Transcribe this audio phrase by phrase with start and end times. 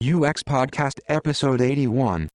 [0.00, 2.28] UX Podcast Episode 81.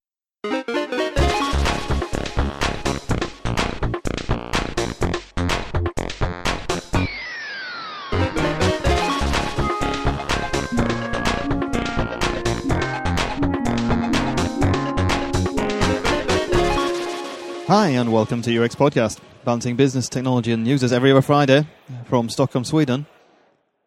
[17.65, 21.65] Hi, and welcome to UX Podcast, balancing business, technology, and news as every other Friday
[22.07, 23.05] from Stockholm, Sweden.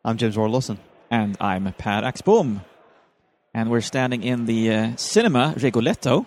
[0.02, 0.79] I'm James Roy Lawson.
[1.11, 2.62] And I'm Per Axbom.
[3.57, 6.26] And we're standing in the uh, cinema Rigoletto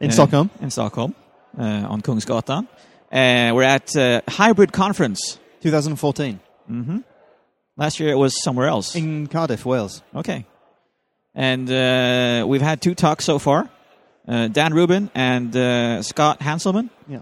[0.00, 0.50] In uh, Stockholm.
[0.60, 1.14] in Stockholm
[1.56, 2.66] uh, on Kungsgatan.
[3.12, 5.38] Uh, we're at uh, Hybrid Conference.
[5.62, 6.98] 2014 hmm
[7.76, 8.96] Last year it was somewhere else.
[8.96, 10.02] in Cardiff, Wales.
[10.12, 10.44] Okay.
[11.36, 13.70] And uh, we've had two talks so far
[14.26, 16.90] uh, Dan Rubin and uh, Scott Hanselman.
[17.06, 17.20] Yeah.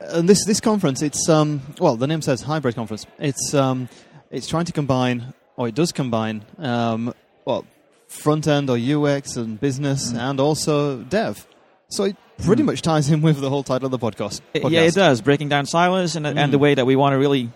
[0.00, 3.04] And this this conference, it's um well, the name says hybrid conference.
[3.18, 3.88] It's um
[4.30, 7.12] it's trying to combine, or it does combine, um
[7.44, 7.64] well,
[8.08, 11.46] front end or UX and business, and also dev.
[11.88, 14.40] So it pretty much ties in with the whole title of the podcast.
[14.54, 14.70] Podcast.
[14.70, 15.20] Yeah, it does.
[15.20, 16.36] Breaking down silos and, Mm.
[16.36, 17.50] and the way that we want to really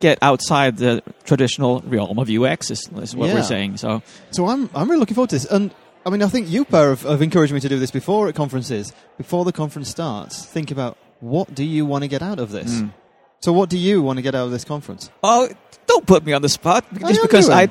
[0.00, 3.34] get outside the traditional realm of UX is, is what Yeah.
[3.34, 3.76] we're saying.
[3.76, 5.44] So So I'm I'm really looking forward to this.
[5.44, 5.72] And
[6.04, 8.34] I mean, I think you, Per, have, have encouraged me to do this before at
[8.34, 8.92] conferences.
[9.18, 12.72] Before the conference starts, think about what do you want to get out of this.
[12.80, 12.92] Mm.
[13.42, 15.10] So, what do you want to get out of this conference?
[15.22, 15.48] Oh,
[15.86, 16.84] don't put me on the spot.
[16.98, 17.48] Just am because.
[17.50, 17.68] I,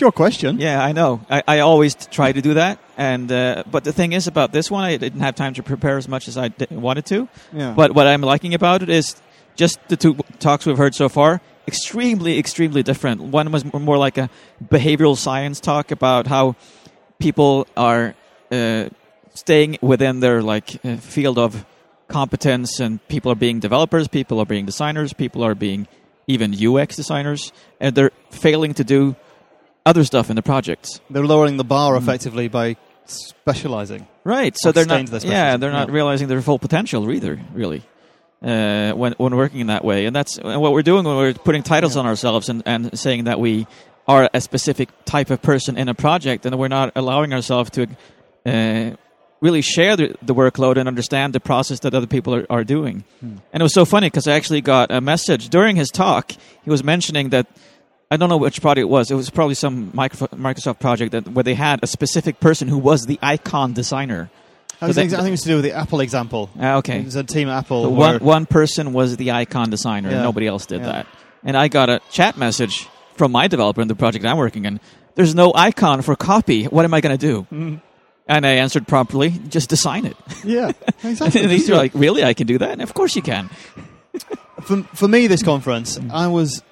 [0.00, 0.58] It's your question.
[0.58, 1.20] yeah, I know.
[1.28, 4.70] I, I always try to do that, and uh, but the thing is about this
[4.70, 7.28] one, I didn't have time to prepare as much as I d- wanted to.
[7.52, 7.74] Yeah.
[7.76, 9.20] But what I'm liking about it is
[9.56, 11.42] just the two talks we've heard so far.
[11.68, 13.20] Extremely, extremely different.
[13.20, 14.30] One was more like a
[14.64, 16.56] behavioral science talk about how
[17.18, 18.14] people are
[18.50, 18.88] uh,
[19.34, 21.66] staying within their like uh, field of
[22.08, 25.86] competence, and people are being developers, people are being designers, people are being
[26.26, 29.14] even UX designers, and they're failing to do
[29.90, 31.00] other stuff in the projects.
[31.12, 32.02] They're lowering the bar Mm.
[32.02, 34.06] effectively by specializing.
[34.24, 34.54] Right.
[34.62, 35.06] So they're not.
[35.06, 35.94] their yeah, they're not Yeah.
[35.94, 37.34] realizing their full potential either.
[37.54, 37.82] Really,
[38.50, 41.34] uh, when when working in that way, and that's and what we're doing when we're
[41.48, 43.66] putting titles on ourselves and, and saying that we
[44.06, 47.86] are a specific type of person in a project, and we're not allowing ourselves to
[48.46, 48.90] uh,
[49.40, 53.04] really share the, the workload and understand the process that other people are, are doing.
[53.20, 53.36] Hmm.
[53.52, 56.32] And it was so funny because I actually got a message during his talk.
[56.64, 57.46] He was mentioning that.
[58.10, 59.10] I don't know which project it was.
[59.10, 63.06] It was probably some Microsoft project that where they had a specific person who was
[63.06, 64.30] the icon designer.
[64.80, 66.50] I, was that- I think it's to do with the Apple example.
[66.58, 67.02] Ah, okay.
[67.02, 67.84] There's a team at Apple.
[67.84, 70.16] So one one person was the icon designer, Yeah.
[70.16, 70.86] and nobody else did Yeah.
[70.92, 71.06] that.
[71.44, 74.80] And I got a chat message from my developer in the project I'm working in.
[75.14, 76.64] There's no icon for copy.
[76.64, 77.46] What am I going to do?
[77.52, 77.80] Mm.
[78.26, 80.16] And I answered promptly, just design it.
[80.44, 80.72] yeah,
[81.04, 81.42] exactly.
[81.42, 82.24] and he's like, really?
[82.24, 82.70] I can do that?
[82.70, 83.50] And of course you can.
[84.62, 86.62] for, for me, this conference, I was.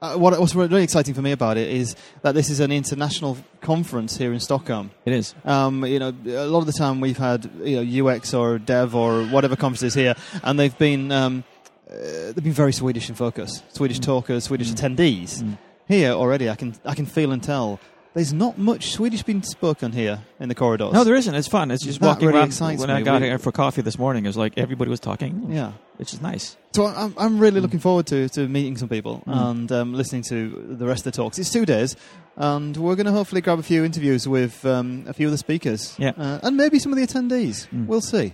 [0.00, 3.38] Uh, what what's really exciting for me about it is that this is an international
[3.62, 4.90] conference here in Stockholm.
[5.06, 5.34] It is.
[5.42, 8.94] Um, you know, a lot of the time we've had you know UX or Dev
[8.94, 11.44] or whatever conferences here, and they've been um,
[11.90, 11.94] uh,
[12.32, 13.62] they've been very Swedish in focus.
[13.72, 15.42] Swedish talkers, Swedish attendees.
[15.42, 15.58] Mm.
[15.88, 17.80] Here already, I can I can feel and tell.
[18.16, 20.94] There's not much Swedish being spoken here in the corridors.
[20.94, 21.34] No, there isn't.
[21.34, 21.70] It's fun.
[21.70, 22.78] It's just That walking really around.
[22.78, 22.94] When me.
[22.94, 25.48] I got We- here for coffee this morning, it was like everybody was talking.
[25.50, 25.72] yeah.
[25.98, 26.56] Which is nice.
[26.72, 29.50] So I'm, I'm really looking forward to, to meeting some people Mm.
[29.50, 31.38] and um, listening to the rest of the talks.
[31.38, 31.94] It's two days,
[32.36, 35.38] and we're going to hopefully grab a few interviews with um, a few of the
[35.38, 36.12] speakers, Yeah.
[36.16, 37.68] uh, and maybe some of the attendees.
[37.68, 37.86] Mm.
[37.86, 38.32] We'll see.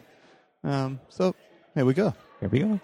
[0.63, 1.35] Um, so
[1.75, 2.15] here we go.
[2.41, 2.81] Here we go.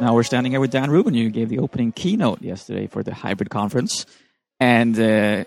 [0.00, 1.12] Now we're standing here with Dan Rubin.
[1.12, 4.06] You gave the opening keynote yesterday for the hybrid conference
[4.58, 5.44] and uh,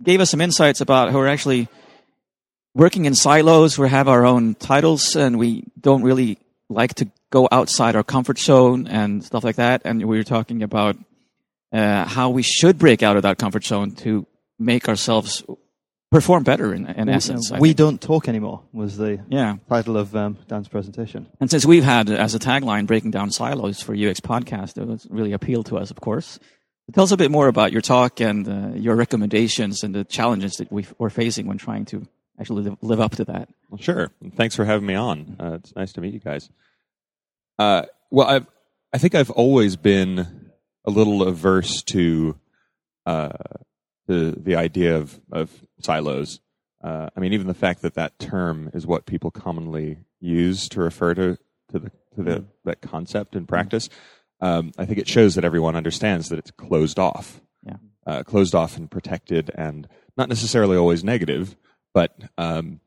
[0.00, 1.66] gave us some insights about how we're actually
[2.72, 3.80] working in silos.
[3.80, 8.38] We have our own titles and we don't really like to go outside our comfort
[8.38, 9.82] zone and stuff like that.
[9.84, 10.96] And we were talking about
[11.72, 14.24] uh, how we should break out of that comfort zone to
[14.56, 15.42] make ourselves
[16.10, 17.52] perform better in, in essence.
[17.52, 17.78] I we think.
[17.78, 19.56] don't talk anymore was the yeah.
[19.68, 21.26] title of um, Dan's presentation.
[21.40, 25.06] And since we've had as a tagline breaking down silos for UX podcast, it was
[25.10, 26.38] really appealed to us, of course.
[26.92, 30.54] Tell us a bit more about your talk and uh, your recommendations and the challenges
[30.54, 32.04] that we we're facing when trying to
[32.40, 33.48] actually live, live up to that.
[33.68, 34.10] Well, sure.
[34.34, 35.36] Thanks for having me on.
[35.38, 36.50] Uh, it's nice to meet you guys.
[37.60, 38.46] Uh, well, I've,
[38.92, 40.50] I think I've always been
[40.84, 42.36] a little averse to
[44.10, 46.40] the the idea of of silos.
[46.82, 50.80] Uh, I mean, even the fact that that term is what people commonly use to
[50.80, 51.36] refer to
[51.70, 53.88] to the to the that concept in practice.
[54.40, 57.76] Um, I think it shows that everyone understands that it's closed off, Yeah.
[58.06, 59.86] uh, closed off and protected, and
[60.16, 61.56] not necessarily always negative,
[61.92, 62.80] but um,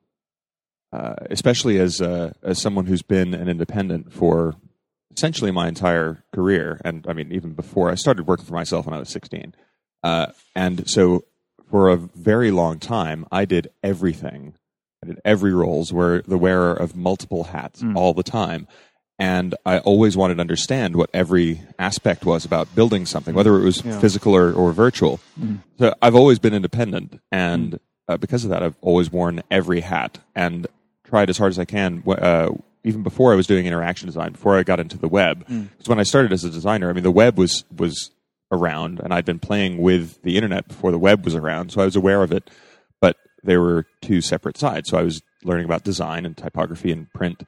[0.92, 4.56] uh, especially as uh, as someone who's been an independent for
[5.16, 8.96] essentially my entire career, and I mean even before I started working for myself when
[8.96, 9.54] I was 16.
[10.04, 11.24] Uh, and so
[11.70, 14.54] for a very long time, I did everything.
[15.04, 18.68] I did every roles were the wearer of multiple hats all the time.
[19.20, 23.64] And I always wanted to understand what every aspect was about building something, whether it
[23.64, 24.00] was Yeah.
[24.00, 25.20] physical or, or virtual.
[25.80, 27.20] So I've always been independent.
[27.32, 30.68] And uh, because of that, I've always worn every hat and
[31.06, 32.50] tried as hard as I can, uh,
[32.84, 35.46] even before I was doing interaction design, before I got into the web.
[35.48, 38.12] Because when I started as a designer, I mean, the web was, was
[38.54, 41.72] around and I'd been playing with the internet before the web was around.
[41.72, 42.50] So I was aware of it,
[43.02, 44.90] but there were two separate sides.
[44.90, 47.44] So I was learning about design and typography and print.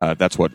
[0.00, 0.52] Uh, that's what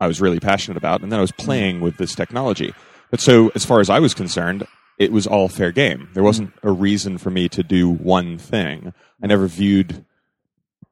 [0.00, 1.02] I was really passionate about.
[1.02, 2.74] And then I was playing with this technology.
[3.10, 4.66] But so, as far as I was concerned,
[4.98, 6.08] it was all fair game.
[6.14, 8.92] There wasn't a reason for me to do one thing.
[9.22, 10.04] I never viewed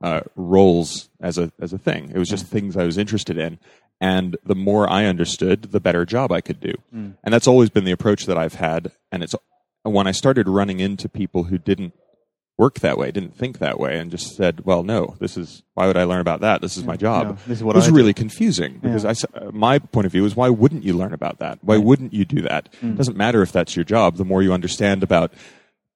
[0.02, 2.10] uh, roles as a as a thing.
[2.14, 3.58] It was just things I was interested in,
[4.02, 6.74] and the more I understood, the better job I could do.
[6.92, 8.90] And that's always been the approach that I've had.
[9.12, 9.34] And it's
[9.84, 11.94] when I started running into people who didn't
[12.58, 15.86] work that way, didn't think that way, and just said, "Well, no, this is why
[15.86, 16.60] would I learn about that?
[16.60, 17.96] This is my job." Yeah, this is what it was I do.
[17.96, 19.14] really confusing because Yeah.
[19.38, 21.58] I uh, my point of view is why wouldn't you learn about that?
[21.62, 22.68] Why wouldn't you do that?
[22.82, 22.92] Mm.
[22.92, 24.16] It doesn't matter if that's your job.
[24.16, 25.32] The more you understand about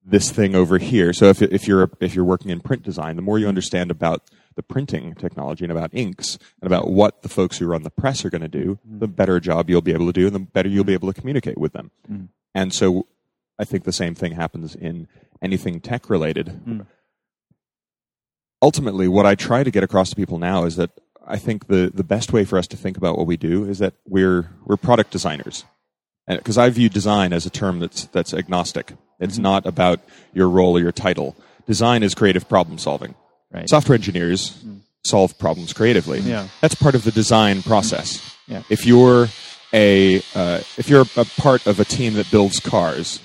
[0.03, 1.13] this thing over here.
[1.13, 4.23] So if if you're if you're working in print design, the more you understand about
[4.57, 8.25] the printing technology and about inks and about what the folks who run the press
[8.25, 8.99] are going to do, mm.
[8.99, 11.17] the better job you'll be able to do, and the better you'll be able to
[11.17, 11.91] communicate with them.
[12.11, 12.27] Mm.
[12.53, 13.07] And so,
[13.59, 15.07] I think the same thing happens in
[15.41, 16.47] anything tech related.
[16.67, 16.87] Mm.
[18.61, 20.89] Ultimately, what I try to get across to people now is that
[21.25, 23.79] I think the the best way for us to think about what we do is
[23.79, 25.65] that we're we're product designers
[26.27, 28.93] because I view design as a term that's that's agnostic.
[29.19, 29.43] It's mm-hmm.
[29.43, 29.99] not about
[30.33, 31.35] your role or your title.
[31.67, 33.13] Design is creative problem solving.
[33.51, 33.69] Right.
[33.69, 34.79] Software engineers mm.
[35.05, 36.19] solve problems creatively.
[36.19, 36.47] Yeah.
[36.61, 38.17] That's part of the design process.
[38.17, 38.33] Mm.
[38.47, 38.63] Yeah.
[38.69, 39.27] If you're
[39.73, 43.21] a uh, if you're a part of a team that builds cars,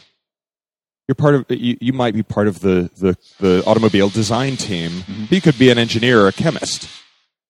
[1.09, 4.91] you're part of you, you might be part of the, the, the automobile design team.
[4.91, 5.25] Mm-hmm.
[5.25, 6.89] But you could be an engineer or a chemist.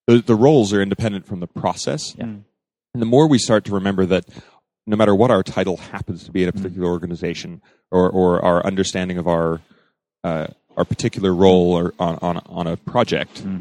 [0.07, 2.15] The, the roles are independent from the process.
[2.17, 2.25] Yeah.
[2.25, 2.45] Mm.
[2.95, 4.27] And the more we start to remember that
[4.87, 8.65] no matter what our title happens to be in a particular organization or, or our
[8.67, 9.61] understanding of our
[10.25, 13.61] uh, our particular role or on, on, on a project, hmm.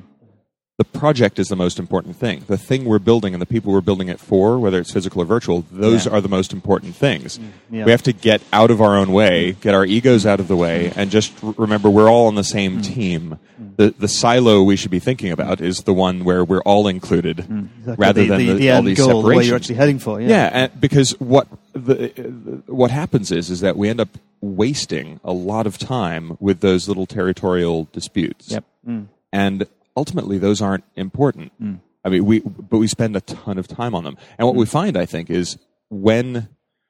[0.77, 2.43] the project is the most important thing.
[2.47, 5.25] The thing we're building and the people we're building it for, whether it's physical or
[5.25, 6.13] virtual, those Yeah.
[6.13, 7.37] are the most important things.
[7.37, 7.45] Hmm.
[7.69, 7.85] Yeah.
[7.85, 10.55] We have to get out of our own way, get our egos out of the
[10.55, 12.81] way, and just r- remember we're all on the same hmm.
[12.81, 13.39] team.
[13.77, 17.39] The, the silo we should be thinking about is the one where we're all included
[17.39, 17.95] Exactly.
[17.97, 19.99] rather the, than the, the, the all end these goal, the way you're actually heading
[19.99, 20.19] for.
[20.19, 20.29] Yeah.
[20.29, 24.09] Yeah, and because what the, what happens is is that we end up
[24.41, 28.51] wasting a lot of time with those little territorial disputes.
[28.51, 28.65] Yep.
[28.87, 29.07] Mm.
[29.31, 31.51] And ultimately, those aren't important.
[31.61, 31.79] Mm.
[32.03, 34.17] I mean, we but we spend a ton of time on them.
[34.37, 34.69] And what we mm.
[34.69, 35.57] find, I think, is
[35.89, 36.49] when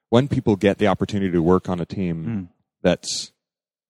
[0.10, 2.50] when people get the opportunity to work on a team
[2.82, 3.32] that's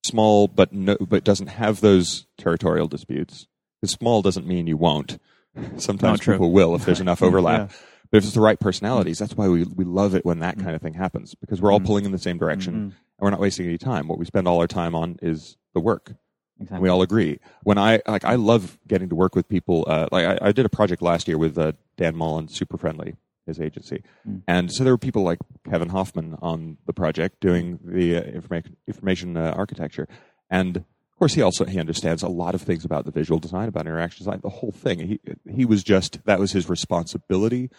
[0.04, 3.48] small but no, but doesn't have those territorial disputes.
[3.80, 5.20] Because small doesn't mean you won't.
[5.78, 7.72] Sometimes people will if there's enough overlap.
[7.72, 7.78] Yeah.
[8.12, 10.76] But if it's the right personalities, that's why we, we love it when that kind
[10.76, 12.90] of thing happens because we're all pulling in the same direction mm-hmm.
[13.22, 14.08] And we're not wasting any time.
[14.08, 16.16] What we spend all our time on is the work.
[16.60, 17.40] And we all agree.
[17.64, 19.86] When I like, I love getting to work with people.
[19.88, 23.16] Uh, like I, I did a project last year with uh, Dan Mullen, Super Friendly,
[23.48, 24.04] his agency,
[24.48, 28.78] and so there were people like Kevin Hoffman on the project doing the uh, information
[28.88, 30.08] information uh, architecture,
[30.52, 33.68] and of course he also he understands a lot of things about the visual design,
[33.68, 35.00] about interaction design, the whole thing.
[35.00, 35.20] He
[35.52, 37.72] he was just that was his responsibility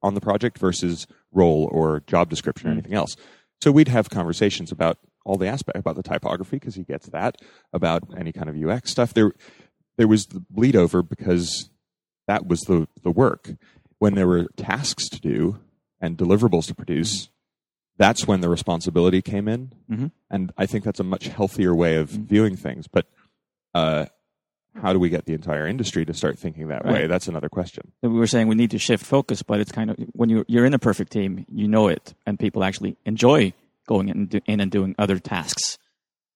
[0.00, 3.16] on the project versus role or job description or anything else.
[3.60, 7.36] So we'd have conversations about all the aspect about the typography because he gets that
[7.72, 9.12] about any kind of UX stuff.
[9.12, 9.32] There,
[9.96, 11.70] there was the bleed over because
[12.26, 13.50] that was the the work.
[13.98, 15.58] When there were tasks to do
[16.00, 17.30] and deliverables to produce,
[17.96, 19.72] that's when the responsibility came in.
[19.90, 20.12] Mhm.
[20.30, 22.86] And I think that's a much healthier way of viewing things.
[22.86, 23.06] But
[23.74, 24.06] uh,
[24.80, 27.06] how do we get the entire industry to start thinking that way?
[27.06, 27.92] That's another question.
[28.02, 30.64] we were saying we need to shift focus, but it's kind of when you're you're
[30.64, 33.52] in a perfect team, you know it, and people actually enjoy
[33.86, 35.78] going in do, in and doing other tasks.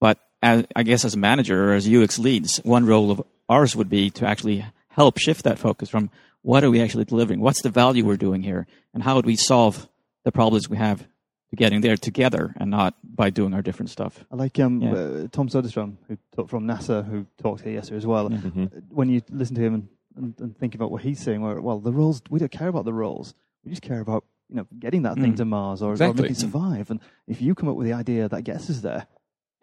[0.01, 3.77] But as, I guess as a manager or as UX leads, one role of ours
[3.77, 6.11] would be to actually help shift that focus from
[6.43, 9.37] what are we actually delivering, what's the value we're doing here, and how would we
[9.37, 9.89] solve
[10.25, 11.07] the problems we have
[11.55, 14.25] getting there together, and not by doing our different stuff.
[14.31, 14.93] I like um, Yeah.
[14.93, 18.33] uh, Tom Soderstrom, who talked from NASA, who talked here yesterday as well.
[18.33, 18.39] Yeah.
[18.39, 18.67] Mhm.
[18.77, 21.61] Uh, When you listen to him and, and, and think about what he's saying, where,
[21.61, 23.35] well, the roles, we don't care about the roles.
[23.65, 25.37] We just care about you know getting that thing Mm.
[25.39, 26.91] to Mars or, or making it survive.
[26.91, 29.07] And if you come up with the idea that gets us there,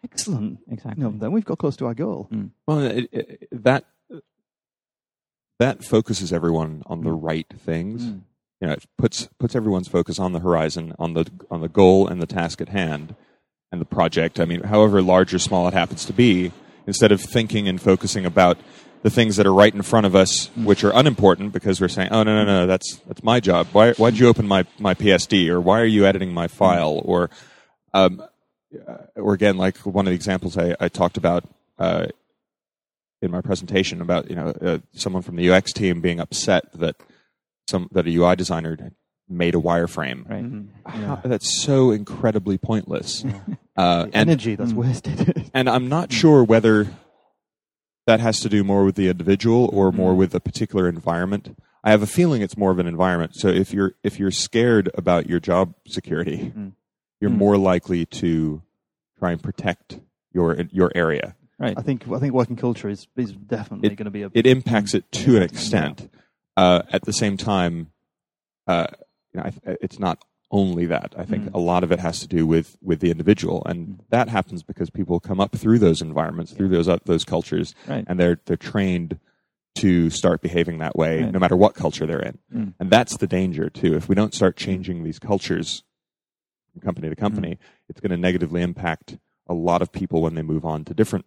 [0.04, 0.58] excellent.
[0.68, 1.02] Exactly.
[1.04, 2.28] You know, then we've got close to our goal.
[2.66, 3.84] Well, it, it, that
[5.58, 8.04] that focuses everyone on the right things.
[8.06, 8.20] Mm.
[8.60, 12.06] You know, it puts puts everyone's focus on the horizon, on the on the goal
[12.06, 13.14] and the task at hand,
[13.72, 14.38] and the project.
[14.38, 16.52] I mean, however large or small it happens to be,
[16.86, 18.58] instead of thinking and focusing about
[19.02, 22.10] the things that are right in front of us, which are unimportant because we're saying,
[22.10, 23.68] "Oh no, no, no, that's that's my job.
[23.72, 27.30] Why why'd you open my my PSD or why are you editing my file or
[27.94, 28.22] um,
[28.86, 31.44] uh, or again, like one of the examples I, I talked about
[31.78, 32.06] uh,
[33.22, 36.96] in my presentation about you know uh, someone from the UX team being upset that
[37.70, 38.92] some that a UI designer
[39.28, 40.28] made a wireframe.
[40.28, 40.44] Right.
[40.44, 41.04] Mm-hmm.
[41.04, 43.24] How- that's so incredibly pointless.
[43.76, 44.76] Uh, and Energy that's mm.
[44.76, 45.50] wasted.
[45.54, 46.12] and I'm not mm.
[46.12, 46.88] sure whether
[48.06, 49.94] that has to do more with the individual or mm.
[49.94, 51.56] more with a particular environment.
[51.82, 53.36] I have a feeling it's more of an environment.
[53.36, 56.52] So if you're if you're scared about your job security,
[57.20, 57.38] you're Mm.
[57.38, 58.60] more likely to
[59.18, 60.00] try and protect
[60.34, 61.36] your your area.
[61.58, 61.74] Right.
[61.76, 64.92] I think I think working culture is is definitely going to be a It impacts
[64.92, 66.10] it to an extent.
[66.60, 67.74] Uh, at the same time,
[68.66, 68.86] uh,
[69.32, 70.16] you know, I, it's not
[70.50, 71.14] only that.
[71.16, 71.54] I think Mm.
[71.54, 73.78] a lot of it has to do with with the individual, and
[74.10, 78.04] that happens because people come up through those environments, through those uh, those cultures, Right.
[78.08, 79.18] and they're they're trained
[79.76, 81.32] to start behaving that way, Right.
[81.32, 82.38] no matter what culture they're in.
[82.54, 82.74] Mm.
[82.80, 83.94] And that's the danger too.
[83.94, 85.84] If we don't start changing these cultures
[86.72, 87.52] from company to company,
[87.88, 91.26] it's going to negatively impact a lot of people when they move on to different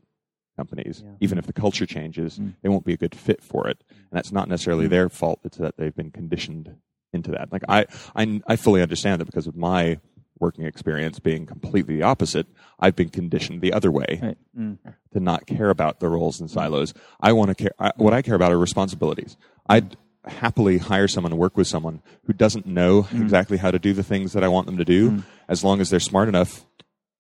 [0.56, 1.02] companies.
[1.06, 1.12] Yeah.
[1.20, 2.54] Even if the culture changes, Mm.
[2.62, 3.84] they won't be a good fit for it.
[3.92, 3.98] Mm.
[4.00, 4.90] And that's not necessarily mm.
[4.92, 5.40] their fault.
[5.44, 6.76] It's that they've been conditioned
[7.12, 7.52] into that.
[7.52, 10.00] Like I, I, I fully understand that because of my
[10.40, 12.48] working experience being completely the opposite.
[12.80, 14.38] I've been conditioned the other way Right.
[14.58, 14.78] Mm.
[15.14, 16.54] to not care about the roles and mm.
[16.54, 16.94] silos.
[17.22, 17.72] I want to care.
[17.80, 19.38] I, what I care about are responsibilities.
[19.70, 19.96] I'd
[20.26, 24.04] happily hire someone to work with someone who doesn't know exactly how to do the
[24.04, 26.66] things that I want them to do, as long as they're smart enough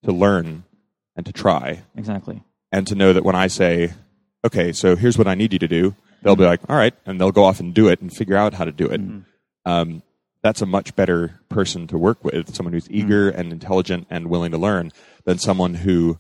[0.04, 0.64] to learn
[1.16, 2.42] and to try, Exactly.
[2.74, 3.94] And to know that when I say,
[4.44, 6.50] "Okay, so here's what I need you to do," they'll be mm-hmm.
[6.50, 8.72] like, "All right," and they'll go off and do it and figure out how to
[8.72, 9.00] do it.
[9.00, 9.20] Mm-hmm.
[9.72, 10.04] Um,
[10.42, 13.40] that's a much better person to work with, someone who's eager mm-hmm.
[13.40, 14.92] and intelligent and willing to learn,
[15.24, 16.20] than someone who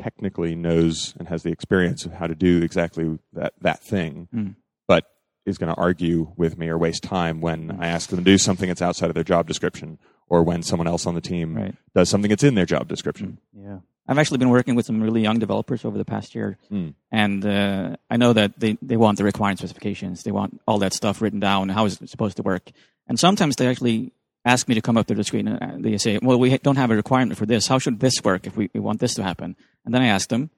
[0.00, 4.54] technically knows and has the experience of how to do exactly that that thing, Mm.
[4.86, 5.04] but
[5.46, 7.80] is going to argue with me or waste time when mm.
[7.80, 10.88] I ask them to do something that's outside of their job description, or when someone
[10.88, 11.74] else on the team Right.
[11.94, 13.38] does something that's in their job description.
[13.56, 13.64] Mm.
[13.64, 13.78] Yeah.
[14.06, 16.94] I've actually been working with some really young developers over the past year, Mm.
[17.10, 20.22] and uh, I know that they, they want the requirement specifications.
[20.22, 21.70] They want all that stuff written down.
[21.70, 22.70] How is it supposed to work?
[23.08, 24.12] And sometimes they actually
[24.44, 26.76] ask me to come up to the screen and uh, they say, "Well, we don't
[26.76, 27.66] have a requirement for this.
[27.66, 30.28] How should this work if we, we want this to happen?" And then I ask
[30.28, 30.50] them,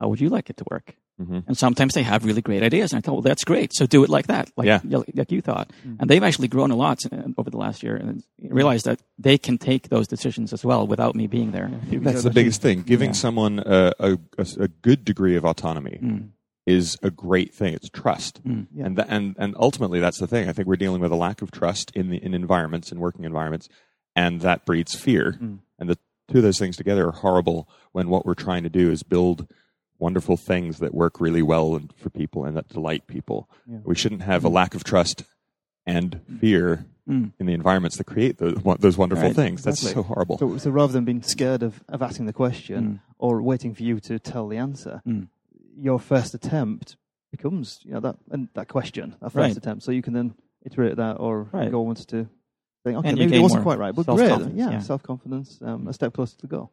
[0.00, 1.44] "How would you like it to work?" Mhm.
[1.46, 3.72] And sometimes they have really great ideas, and I thought, "Well, that's great.
[3.72, 4.80] So do it like that, like Yeah.
[5.14, 8.22] like you thought." And they've actually grown a lot uh, over the last year, and
[8.50, 11.70] realized that they can take those decisions as well without me being there.
[11.90, 12.82] That's the biggest thing.
[12.82, 13.14] Giving Yeah.
[13.14, 16.28] someone a, a, a, a good degree of autonomy Mm.
[16.66, 17.74] is a great thing.
[17.74, 18.66] It's trust, Mm.
[18.74, 18.86] Yeah.
[18.86, 20.48] and, th- and and ultimately that's the thing.
[20.48, 23.24] I think we're dealing with a lack of trust in the in environments in working
[23.24, 23.68] environments,
[24.16, 25.38] and that breeds fear.
[25.40, 25.58] Mm.
[25.78, 28.90] And the two of those things together are horrible when what we're trying to do
[28.90, 29.46] is build
[30.06, 31.66] wonderful things that work really well
[32.02, 33.38] for people and that delight people.
[33.70, 33.78] Yeah.
[33.90, 35.24] We shouldn't have a lack of trust
[35.86, 37.32] and fear Mm.
[37.38, 38.56] in the environments that create those
[38.86, 39.58] those wonderful Right, things.
[39.62, 40.02] That's exactly.
[40.02, 40.36] so horrible.
[40.38, 42.98] So, so rather than being scared of, of asking the question Mm.
[43.18, 45.28] or waiting for you to tell the answer, Mm.
[45.88, 46.96] your first attempt
[47.30, 49.56] becomes you know that and that question, that first Right.
[49.62, 49.82] attempt.
[49.84, 50.28] So you can then
[50.68, 51.70] iterate that or Right.
[51.70, 52.04] go on to
[52.84, 54.78] think, okay, And maybe it wasn't quite right, but great, yeah, yeah.
[54.92, 56.68] self confidence, um, a step closer to the goal.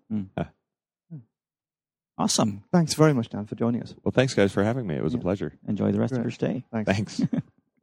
[2.21, 2.63] Awesome.
[2.71, 3.95] Thanks very much, Dan, for joining us.
[4.03, 4.93] Well, thanks guys for having me.
[4.95, 5.53] It was a pleasure.
[5.67, 6.63] Enjoy the rest of your stay.
[6.71, 7.19] Thanks.
[7.19, 7.21] Thanks.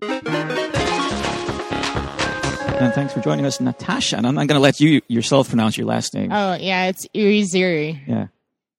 [2.81, 4.17] And thanks for joining us, Natasha.
[4.17, 6.31] And I'm not going to let you yourself pronounce your last name.
[6.31, 8.01] Oh yeah, it's Irizarry.
[8.07, 8.29] yeah.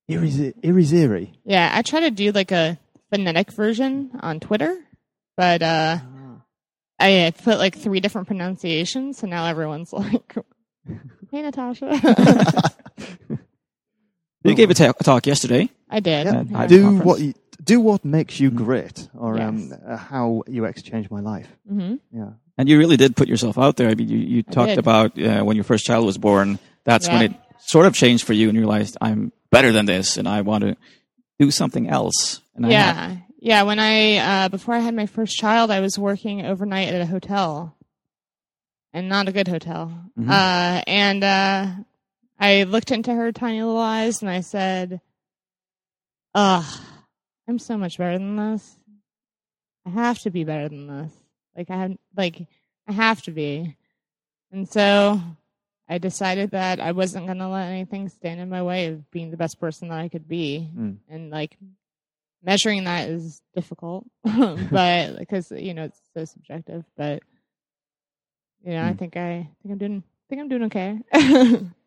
[0.09, 1.33] Irizi- Irizarry.
[1.43, 2.79] Yeah, I try to do like a
[3.11, 4.73] phonetic version on Twitter,
[5.35, 5.97] but uh,
[6.97, 10.33] I put like three different pronunciations, so now everyone's like,
[11.29, 11.91] "Hey, Natasha."
[14.49, 15.69] You gave a ta- a talk yesterday.
[15.89, 16.25] I did.
[16.27, 16.43] Yeah.
[16.55, 17.05] I- do conference.
[17.05, 21.47] what you, do what makes you great, or um, uh, how UX changed my life.
[21.71, 21.95] Mm-hmm.
[22.11, 23.89] Yeah, And you really did put yourself out there.
[23.89, 24.77] I mean, you, you I talked did.
[24.79, 26.57] about uh, when your first child was born.
[26.85, 27.33] That's when it
[27.67, 30.63] sort of changed for you and you realized, I'm better than this and I want
[30.63, 30.77] to
[31.37, 32.41] do something else.
[32.55, 33.63] And I have- Yeah, yeah.
[33.63, 37.05] When I uh, before I had my first child, I was working overnight at a
[37.05, 37.75] hotel,
[38.93, 39.91] and not a good hotel.
[40.17, 40.29] Mhm.
[40.29, 41.67] Uh, and uh,
[42.39, 45.01] I looked into her tiny little eyes, and I said,
[46.35, 46.81] "Ugh,
[47.47, 48.79] I'm so much better than this.
[49.85, 51.11] I have to be better than this.
[51.57, 52.47] Like I have, like
[52.87, 53.75] I have to be."
[54.51, 55.19] And so
[55.87, 59.31] I decided that I wasn't going to let anything stand in my way of being
[59.31, 60.69] the best person that I could be.
[60.75, 60.97] Mm.
[61.09, 61.57] And like
[62.43, 66.85] measuring that is difficult, but because you know it's so subjective.
[66.95, 67.21] But
[68.63, 68.97] you know, I Mm.
[68.99, 70.99] think I think I'm doing I think I'm doing okay.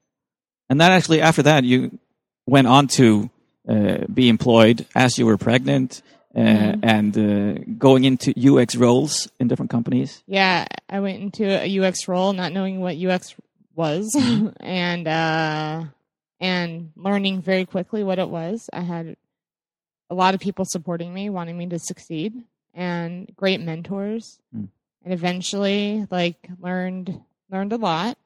[0.72, 1.98] And then actually after that, you
[2.46, 3.28] went on to
[3.68, 6.00] uh, be employed as you were pregnant
[6.34, 6.78] uh, Mhm.
[6.82, 10.22] and uh, going into UX roles in different companies.
[10.26, 13.34] Yeah, I went into a UX role not knowing what UX
[13.74, 14.08] was
[14.60, 15.84] and uh
[16.40, 18.70] and learning very quickly what it was.
[18.72, 19.16] I had
[20.08, 22.32] a lot of people supporting me, wanting me to succeed
[22.72, 24.40] and great mentors.
[24.56, 24.68] Mm.
[25.04, 28.16] And eventually like learned learned a lot.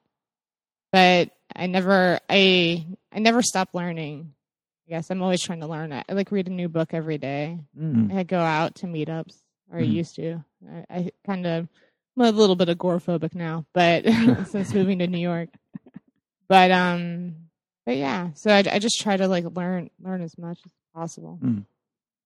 [0.93, 4.33] But I never I I never stopped learning.
[4.87, 5.91] I guess I'm always trying to learn.
[5.91, 7.59] I, I like read a new book every day.
[7.77, 8.13] Mm.
[8.15, 9.91] I go out to meetups, or I Mhm.
[9.91, 10.43] used to.
[10.71, 11.67] I, I kind of,
[12.15, 14.05] I'm a little bit agoraphobic now, but
[14.47, 15.49] since moving to New York,
[16.47, 17.35] but um,
[17.85, 18.29] but yeah.
[18.35, 21.39] So I, I just try to like learn learn as much as possible.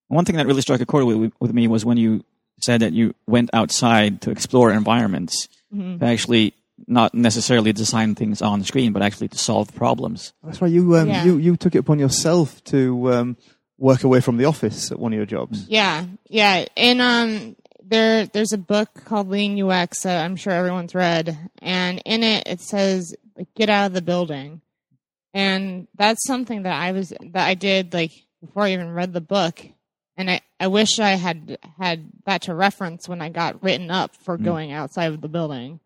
[0.09, 2.23] One thing that really struck a chord with, with me was when you
[2.61, 6.53] said that you went outside to explore environments hmm to actually
[6.87, 10.33] not necessarily design things on screen, but actually to solve problems.
[10.43, 10.71] That's right.
[10.71, 11.23] You um, Yeah.
[11.25, 13.37] you you took it upon yourself to um,
[13.77, 15.67] work away from the office at one of your jobs.
[15.67, 16.65] Yeah, yeah.
[16.77, 22.01] And um, there there's a book called Lean UX that I'm sure everyone's read, and
[22.05, 24.61] in it it says like get out of the building,
[25.33, 28.11] and that's something that I was that I did like
[28.43, 29.61] before I even read the book,
[30.17, 34.15] and I I wish I had had that to reference when I got written up
[34.15, 34.43] for Mm.
[34.43, 35.79] going outside of the building.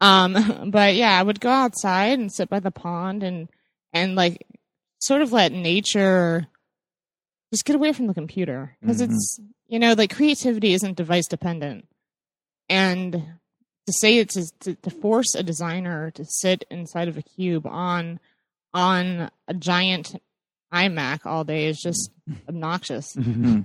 [0.00, 3.48] Um, but yeah, I would go outside and sit by the pond and
[3.92, 4.46] and like
[5.00, 6.46] sort of let nature
[7.52, 9.10] just get away from the computer because Mhm.
[9.10, 11.88] it's you know like creativity isn't device dependent
[12.68, 17.66] and to say it's to, to force a designer to sit inside of a cube
[17.66, 18.20] on
[18.72, 20.14] on a giant
[20.72, 22.10] imac all day is just
[22.48, 23.64] obnoxious Mm.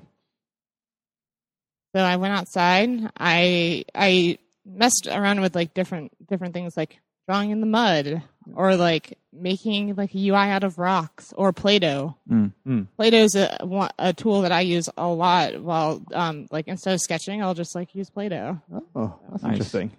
[1.95, 7.49] so i went outside i i messed around with like different different things like drawing
[7.51, 8.21] in the mud
[8.53, 12.51] or like making like a ui out of rocks or play-doh Mm.
[12.67, 12.87] Mm.
[12.97, 15.59] Play-Doh's a, a tool that I use a lot.
[15.61, 18.61] While, um, like instead of sketching, I'll just like use Play-Doh.
[18.95, 19.51] Oh, that's Nice.
[19.53, 19.91] interesting.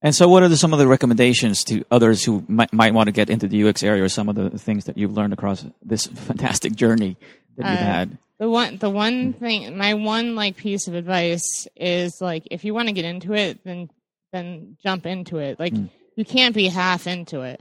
[0.00, 3.08] And so, what are the, some of the recommendations to others who might, might want
[3.08, 5.64] to get into the UX area, or some of the things that you've learned across
[5.82, 7.16] this fantastic journey
[7.56, 8.18] that you've Uh, had?
[8.38, 12.72] The one, the one thing, my one like piece of advice is like, if you
[12.72, 13.90] want to get into it, then
[14.32, 15.58] then jump into it.
[15.58, 15.88] Like, Mm.
[16.14, 17.60] you can't be half into it.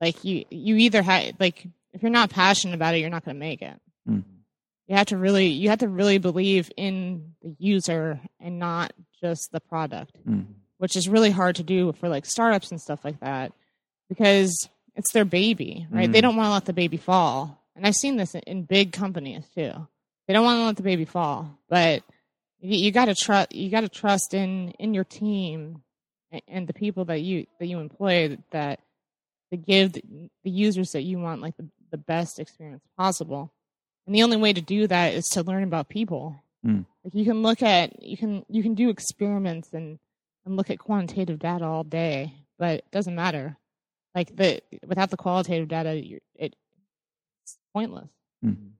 [0.00, 3.36] Like you, you either have like if you're not passionate about it, you're not going
[3.36, 3.80] to make it.
[4.08, 4.22] Mm.
[4.86, 9.50] You have to really, you have to really believe in the user and not just
[9.52, 10.16] the product.
[10.28, 10.46] Mm.
[10.78, 13.52] which is really hard to do for like startups and stuff like that
[14.08, 16.10] because it's their baby, right?
[16.12, 16.22] They Mm.
[16.22, 17.58] don't want to let the baby fall.
[17.74, 19.72] And I've seen this in, in big companies too.
[20.26, 22.02] They don't want to let the baby fall, but
[22.60, 23.54] you, you got to trust.
[23.54, 25.82] You got to trust in in your team
[26.30, 28.80] and, and the people that you that you employ that
[29.50, 30.02] to give the,
[30.42, 33.52] the users that you want like the, the best experience possible.
[34.06, 36.42] And the only way to do that is to learn about people.
[36.66, 36.84] Mm.
[37.04, 39.98] Like you can look at you can you can do experiments and
[40.44, 43.56] and look at quantitative data all day, but it doesn't matter.
[44.14, 46.54] Like the without the qualitative data, you're, it,
[47.42, 48.10] it's pointless.
[48.44, 48.70] Mm.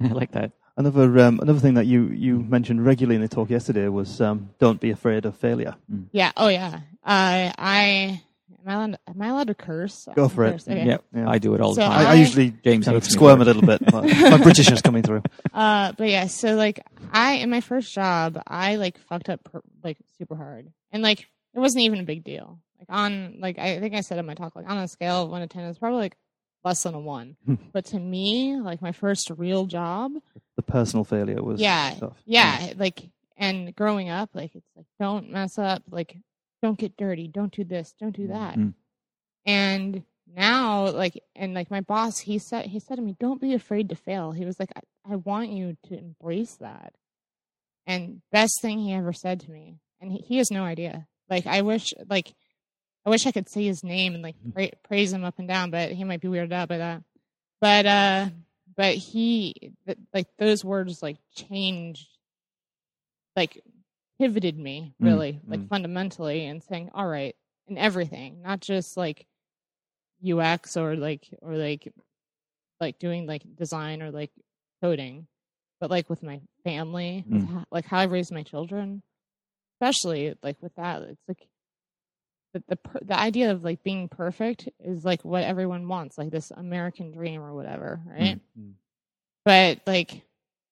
[0.00, 0.52] I like that.
[0.78, 4.50] Another um, another thing that you, you mentioned regularly in the talk yesterday was um,
[4.60, 5.74] don't be afraid of failure.
[6.12, 6.30] Yeah.
[6.36, 6.80] Oh yeah.
[7.04, 8.22] Uh, I
[8.64, 10.06] am I allowed, am I allowed to curse?
[10.14, 10.62] Go I for it.
[10.68, 10.86] okay.
[10.86, 11.28] Yep, Yeah.
[11.28, 11.90] I do it all the time.
[11.90, 13.80] I, I I- usually James kind of squirm a little bit.
[13.90, 15.22] but My Britishness is coming through.
[15.52, 16.78] Uh, but yeah, so like
[17.12, 21.22] I in my first job, I like fucked up per, like super hard, and like
[21.54, 22.60] it wasn't even a big deal.
[22.78, 25.30] Like on like I think I said in my talk, like on a scale of
[25.30, 26.16] one to ten, it's probably like
[26.64, 27.36] less than a one.
[27.72, 30.12] but to me, like my first real job,
[30.56, 32.16] The personal failure was Yeah, tough.
[32.24, 36.16] yeah, like and growing up, like it's like don't mess up, like
[36.62, 38.56] don't get dirty, don't do this, don't do that.
[38.58, 38.74] Mm.
[39.46, 43.54] And now, like, and like my boss, he said he said to me, "Don't be
[43.54, 46.92] afraid to fail." He was like, "I, I want you to embrace that."
[47.86, 51.06] And best thing he ever said to me, and he, he has no idea.
[51.30, 52.34] Like, I wish, like,
[53.08, 55.70] I wish I could say his name and like pra- praise him up and down,
[55.70, 57.02] but he might be weirded out by that.
[57.58, 58.26] But uh,
[58.76, 62.06] but he th- like those words like changed,
[63.34, 63.62] like
[64.20, 65.68] pivoted me Mm, really, like mm.
[65.70, 67.34] fundamentally, and saying, "All right,"
[67.66, 69.26] in everything, not just like
[70.22, 71.90] UX or like or like
[72.78, 74.32] like doing like design or like
[74.82, 75.26] coding,
[75.80, 77.64] but like with my family, with Mm.
[77.70, 79.02] like how I raise my children,
[79.80, 81.48] especially like with that, it's like
[82.54, 86.30] the the per- the idea of like being perfect is like what everyone wants, like
[86.30, 88.40] this American dream or whatever, right?
[88.58, 88.72] Mm.
[89.44, 90.22] But like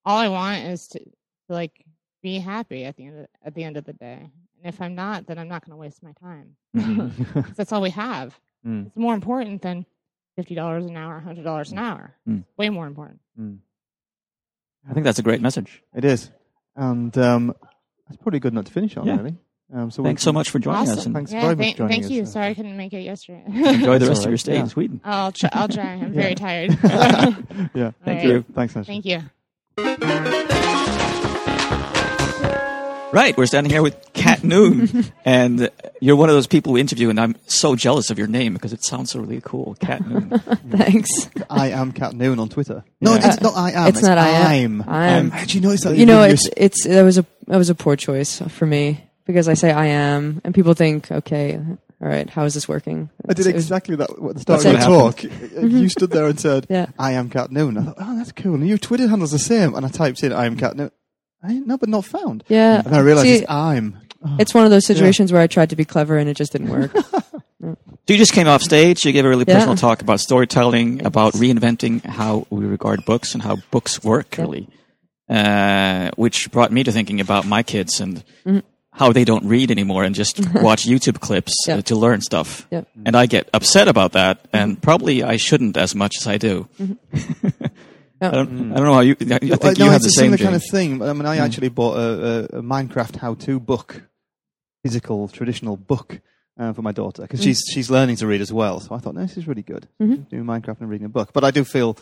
[0.05, 1.11] all I want is to, to
[1.49, 1.85] like
[2.23, 4.31] be happy at the end of, at the end of the day.
[4.63, 6.57] And if I'm not, then I'm not going to waste my time.
[7.35, 8.39] 'Cause that's all we have.
[8.67, 8.87] Mm.
[8.89, 9.87] It's more important than
[10.35, 12.17] fifty dollars an hour, hundred dollars an hour.
[12.29, 12.43] Mm.
[12.57, 13.21] Way more important.
[13.39, 15.85] I think that's a great message.
[15.95, 16.31] It is,
[16.75, 17.55] and um,
[18.09, 19.07] that's probably good not to finish on.
[19.07, 19.17] Yeah.
[19.19, 19.37] Really.
[19.75, 21.07] Um, so Thanks so much for joining us Awesome.
[21.07, 22.23] and Thanks yeah, very much thank, for joining thank you.
[22.23, 22.33] us.
[22.33, 23.43] Sorry I couldn't make it yesterday.
[23.49, 24.61] enjoy the rest all of your stay Yeah.
[24.61, 25.01] in Sweden.
[25.05, 25.51] I'll try.
[25.53, 25.85] I'll try.
[25.85, 26.79] I'm very tired.
[27.75, 27.91] Yeah.
[28.05, 28.45] Thank All you.
[28.55, 28.87] Thanks, Nash.
[28.87, 29.23] Thank you.
[33.13, 37.09] Right, we're standing here with Cat Noone, and you're one of those people we interview,
[37.09, 40.29] and I'm so jealous of your name because it sounds so really cool, Cat Noone.
[40.71, 41.31] Thanks.
[41.49, 42.85] I am Cat Noone on Twitter.
[43.01, 43.29] No, Yeah.
[43.29, 43.87] it's not I am.
[43.89, 44.83] It's not I I'm.
[44.83, 44.89] am.
[44.89, 45.31] I'm.
[45.31, 45.97] How did you notice that?
[45.97, 49.49] You know, it's it's that was a that was a poor choice for me because
[49.49, 51.59] I say I am, and people think, okay,
[52.01, 53.11] all right, how is this working?
[53.29, 55.23] I did It's- was- exactly that at the start of the talk.
[55.23, 56.87] You stood there and said, Yeah.
[56.99, 57.79] I am Cat Noone.
[57.79, 58.55] I thought, oh, that's cool.
[58.55, 59.75] And your Twitter handle's the same.
[59.75, 60.91] And I typed in, I am Cat Noone.
[61.43, 62.45] I no, but not found.
[62.49, 63.99] Yeah, And I realized See, it's I'm.
[64.25, 64.37] Oh.
[64.39, 66.69] it's one of those situations where I tried to be clever and it just didn't
[66.71, 66.95] work.
[67.63, 69.05] So you just came off stage.
[69.05, 69.55] You gave a really Yeah.
[69.55, 74.43] personal talk about storytelling, about reinventing how we regard books and how books work, Yeah.
[74.45, 74.69] really.
[75.29, 78.63] Uh, which brought me to thinking about my kids and Mhm.
[78.97, 81.77] How they don't read anymore and just watch YouTube clips Yeah.
[81.77, 82.67] uh, to learn stuff.
[82.71, 82.83] Yeah.
[83.05, 86.69] And I get upset about that, and probably I shouldn't as much as I do.
[88.19, 89.15] I, don't, I don't know how you.
[89.21, 90.33] I, I think Well, you no, have it's the a same.
[90.33, 91.03] similar kind of thing.
[91.03, 91.41] I mean, I Mm.
[91.41, 94.03] actually bought a, a, a Minecraft how-to book,
[94.83, 96.21] physical, traditional book
[96.59, 98.81] uh, for my daughter because she's she's learning to read as well.
[98.81, 99.87] So I thought, no, this is really good.
[100.01, 100.29] Mhm.
[100.31, 101.99] Doing Minecraft and reading a book, but I do feel,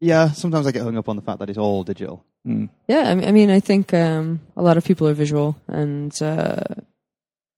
[0.00, 2.24] yeah, sometimes I get hung up on the fact that it's all digital.
[2.46, 2.70] Mm.
[2.88, 6.62] Yeah, I mean, I, think um, a lot of people are visual, and uh,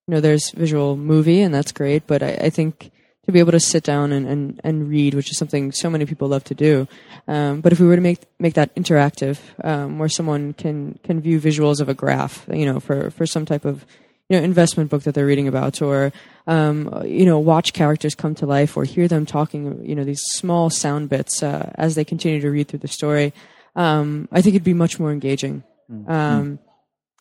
[0.09, 2.07] you know, there's visual movie, and that's great.
[2.09, 2.91] But I, I think
[3.27, 6.05] to be able to sit down and, and, and read, which is something so many
[6.05, 6.89] people love to do,
[7.29, 11.21] um, but if we were to make make that interactive, um, where someone can can
[11.21, 13.87] view visuals of a graph, you know, for for some type of
[14.33, 16.13] you know investment book that they're reading about, or
[16.47, 20.23] um, you know, watch characters come to life, or hear them talking, you know, these
[20.23, 23.33] small sound bits uh, as they continue to read through the story
[23.75, 25.65] um, I think it'd be much more engaging.
[26.11, 26.59] Um,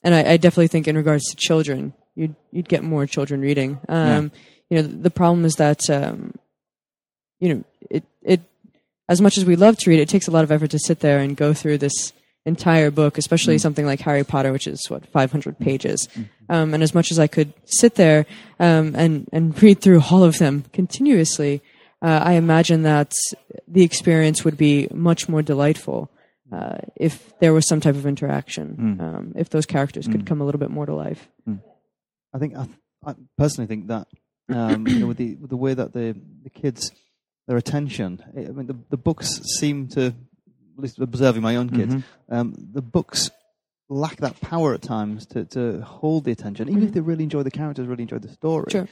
[0.04, 3.80] and I, I definitely think in regards to children, you'd you'd get more children reading.
[3.88, 4.32] Um,
[4.69, 6.34] You know, the, the problem is that um,
[7.39, 8.41] you know it it
[9.08, 11.00] as much as we love to read, it takes a lot of effort to sit
[11.00, 12.13] there and go through this
[12.45, 16.08] entire book, especially something like Harry Potter, which is what 500 pages.
[16.49, 18.25] Um, and as much as I could sit there
[18.60, 21.62] um, and and read through all of them continuously,
[22.01, 23.13] uh, I imagine that
[23.67, 26.12] the experience would be much more delightful
[26.51, 28.75] uh, if there was some type of interaction.
[28.99, 31.30] Um, if those characters could come a little bit more to life.
[32.34, 32.67] I think I,
[33.06, 34.08] I personally think that
[34.54, 36.91] um, you know, with the with the way that the the kids
[37.47, 38.23] their attention.
[38.36, 40.13] I mean, the the books seem to,
[40.99, 41.95] observing my own kids,
[42.29, 43.29] um, the books
[43.89, 47.43] lack that power at times to to hold the attention, even if they really enjoy
[47.43, 48.67] the characters, really enjoy the story.
[48.71, 48.88] Sure.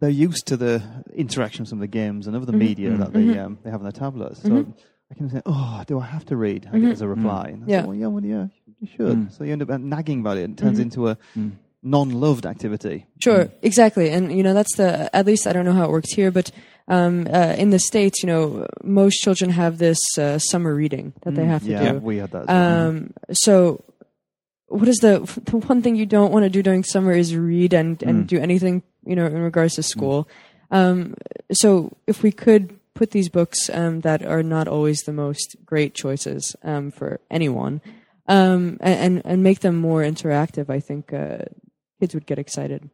[0.00, 0.82] They're used to the
[1.14, 2.58] interaction of some of the games and other Mhm.
[2.58, 3.44] media that they Mhm.
[3.44, 4.40] um, they have on their tablets.
[4.42, 4.74] So Mhm.
[5.10, 7.48] I can say, "Oh, do I have to read?" I get as a reply.
[7.52, 7.84] And I say, Yeah.
[7.86, 8.46] well, yeah, well, yeah,
[8.80, 9.16] you should.
[9.18, 9.32] Mm.
[9.32, 11.52] So you end up uh, nagging about it, and it turns into a Mm.
[11.82, 13.06] non-loved activity.
[13.18, 16.12] Sure, exactly, and you know that's the at least I don't know how it works
[16.12, 16.50] here, but
[16.88, 21.34] um, uh, in the states, you know, most children have this uh, summer reading that
[21.34, 21.98] they have to yeah, do.
[21.98, 22.46] we had that.
[22.46, 22.88] well.
[22.88, 23.84] Um, so,
[24.68, 27.72] what is the the one thing you don't want to do during summer is read
[27.74, 28.26] and and Mm.
[28.26, 30.28] do anything you know in regards to school.
[30.70, 31.14] Um,
[31.52, 35.94] so, if we could put these books um, that are not always the most great
[35.94, 37.80] choices um, for anyone,
[38.26, 41.44] um, and, and and make them more interactive, I think uh,
[42.00, 42.90] kids would get excited.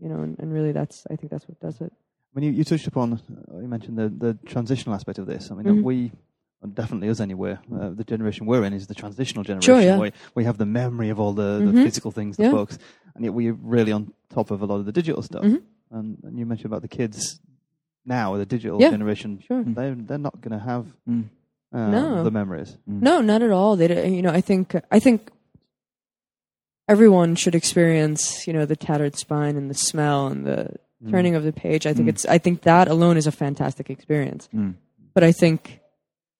[0.00, 1.92] You know, and, and really, that's I think that's what does it.
[2.32, 5.50] When you, you touched upon, uh, you mentioned the, the transitional aspect of this.
[5.50, 5.82] I mean, Mhm.
[5.82, 6.12] we,
[6.74, 9.64] definitely us anywhere, uh, the generation we're in is the transitional generation.
[9.74, 9.98] Sure, yeah.
[9.98, 11.72] We, we have the memory of all the, Mhm.
[11.74, 12.50] the physical things, the Yeah.
[12.50, 12.78] books,
[13.14, 15.42] and yet we're really on top of a lot of the digital stuff.
[15.44, 15.62] Mhm.
[15.90, 17.40] And, and you mentioned about the kids
[18.04, 19.40] now, the digital Yeah, generation.
[19.46, 19.62] sure.
[19.64, 21.24] They're, they're not going to have Mm.
[21.72, 22.24] uh, No.
[22.24, 22.76] the memories.
[22.86, 23.76] No, not at all.
[23.76, 25.30] They, you know, I think I think
[26.88, 30.76] everyone should experience, you know, the tattered spine and the smell and the
[31.10, 31.86] turning of the page.
[31.86, 32.10] I think Mm.
[32.10, 32.26] it's.
[32.26, 34.48] I think that alone is a fantastic experience.
[34.54, 34.74] Mm.
[35.14, 35.80] But I think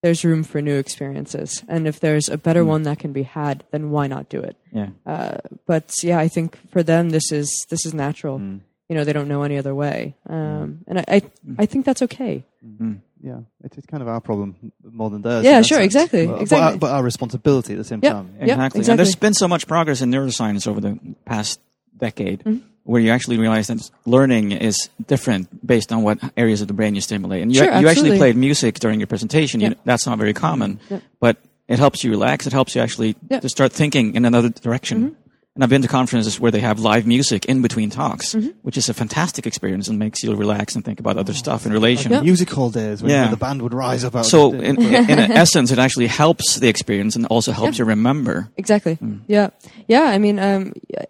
[0.03, 2.67] there's room for new experiences, and if there's a better Mm.
[2.69, 4.57] one that can be had, then why not do it?
[4.73, 4.89] Yeah.
[5.07, 8.39] Uh, but yeah, I think for them this is this is natural.
[8.39, 8.61] Mm.
[8.89, 11.23] You know, they don't know any other way, um, and I, I
[11.59, 12.45] I think that's okay.
[12.65, 13.01] Mm.
[13.21, 15.45] Yeah, it is kind of our problem more than theirs.
[15.45, 15.87] Yeah, sure, sense.
[15.87, 16.79] exactly, But, exactly.
[16.79, 18.13] But our, but our responsibility at the same Yeah.
[18.13, 18.31] time.
[18.39, 18.81] Yeah, Exactly.
[18.81, 18.91] exactly.
[18.93, 21.61] And there's been so much progress in neuroscience over the past
[21.97, 22.63] decade Mhm.
[22.89, 26.95] Where you actually realize that learning is different based on what areas of the brain
[26.95, 27.43] you stimulate.
[27.43, 29.61] And you, Sure, you actually played music during your presentation.
[29.61, 31.01] You, that's not very common, Yeah.
[31.21, 31.37] but
[31.69, 32.47] it helps you relax.
[32.47, 33.41] It helps you actually Yeah.
[33.41, 34.99] to start thinking in another direction.
[35.03, 35.15] Mhm.
[35.55, 38.89] And I've been to conferences where they have live music in between talks, which is
[38.89, 42.13] a fantastic experience and makes you relax and think about other stuff in relation.
[42.13, 42.21] Yeah.
[42.23, 43.27] Music hall days when Yeah.
[43.29, 47.17] the band would rise up So, of in, in essence, it actually helps the experience
[47.17, 48.49] and also helps you remember.
[48.57, 48.99] Exactly.
[49.27, 49.49] Yeah.
[49.89, 50.05] Yeah.
[50.05, 51.03] I mean, um, yeah,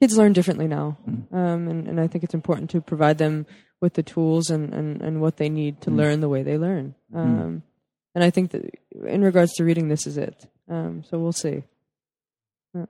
[0.00, 0.96] kids learn differently now,
[1.30, 3.46] um, and, and I think it's important to provide them
[3.80, 6.94] with the tools and, and, and what they need to learn the way they learn.
[7.14, 7.62] Um,
[8.12, 8.62] And I think that
[9.06, 10.44] in regards to reading, this is it.
[10.68, 11.62] Um, so we'll see.
[12.74, 12.86] Yeah.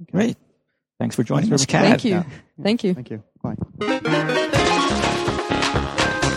[0.00, 0.12] Okay.
[0.12, 0.36] Great.
[0.98, 1.90] Thanks for joining Thanks us, very Cat.
[1.90, 2.10] Thank you.
[2.14, 2.24] Yeah.
[2.62, 2.94] Thank you.
[2.94, 3.22] Thank you.
[3.42, 3.56] Bye.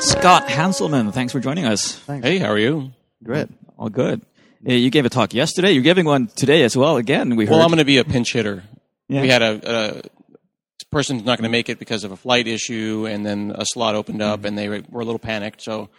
[0.01, 1.93] Scott Hanselman, thanks for joining us.
[1.99, 2.27] Thanks.
[2.27, 2.91] Hey, how are you?
[3.23, 3.47] Great.
[3.77, 4.21] All good.
[4.61, 5.71] You gave a talk yesterday.
[5.71, 6.97] You're giving one today as well.
[6.97, 7.51] Again, we heard.
[7.53, 8.63] Well, I'm going to be a pinch hitter.
[9.07, 9.21] Yeah.
[9.21, 12.47] We had a, a this person's not going to make it because of a flight
[12.47, 14.47] issue, and then a slot opened up, Mm-hmm.
[14.47, 15.61] and they were, were a little panicked.
[15.61, 15.89] So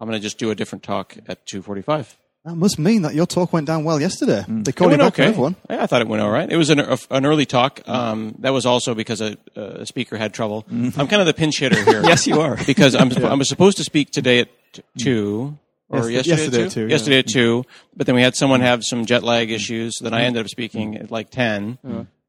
[0.00, 2.16] I'm going to just do a different talk at 2:45.
[2.46, 4.44] That must mean that your talk went down well yesterday.
[4.46, 4.64] Mm.
[4.66, 5.28] They It called you back for okay.
[5.28, 5.56] another one.
[5.70, 6.50] Yeah, I thought it went all right.
[6.52, 7.80] It was an, a, an early talk.
[7.88, 10.66] Um, that was also because a, a speaker had trouble.
[10.70, 12.02] I'm kind of the pinch hitter here.
[12.04, 12.58] Yes, you are.
[12.66, 16.60] because I'm I was supposed to speak today at t- two or Yes, yesterday, yesterday
[16.60, 16.74] at at two.
[16.74, 16.88] two, yeah.
[16.90, 17.64] yesterday at two,
[17.96, 19.96] but then we had someone have some jet lag issues.
[19.96, 21.78] So then I ended up speaking at like 10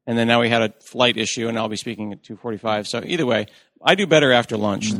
[0.06, 2.86] and then now we had a flight issue, and I'll be speaking at two forty-five.
[2.86, 3.46] So either way,
[3.82, 4.92] I do better after lunch.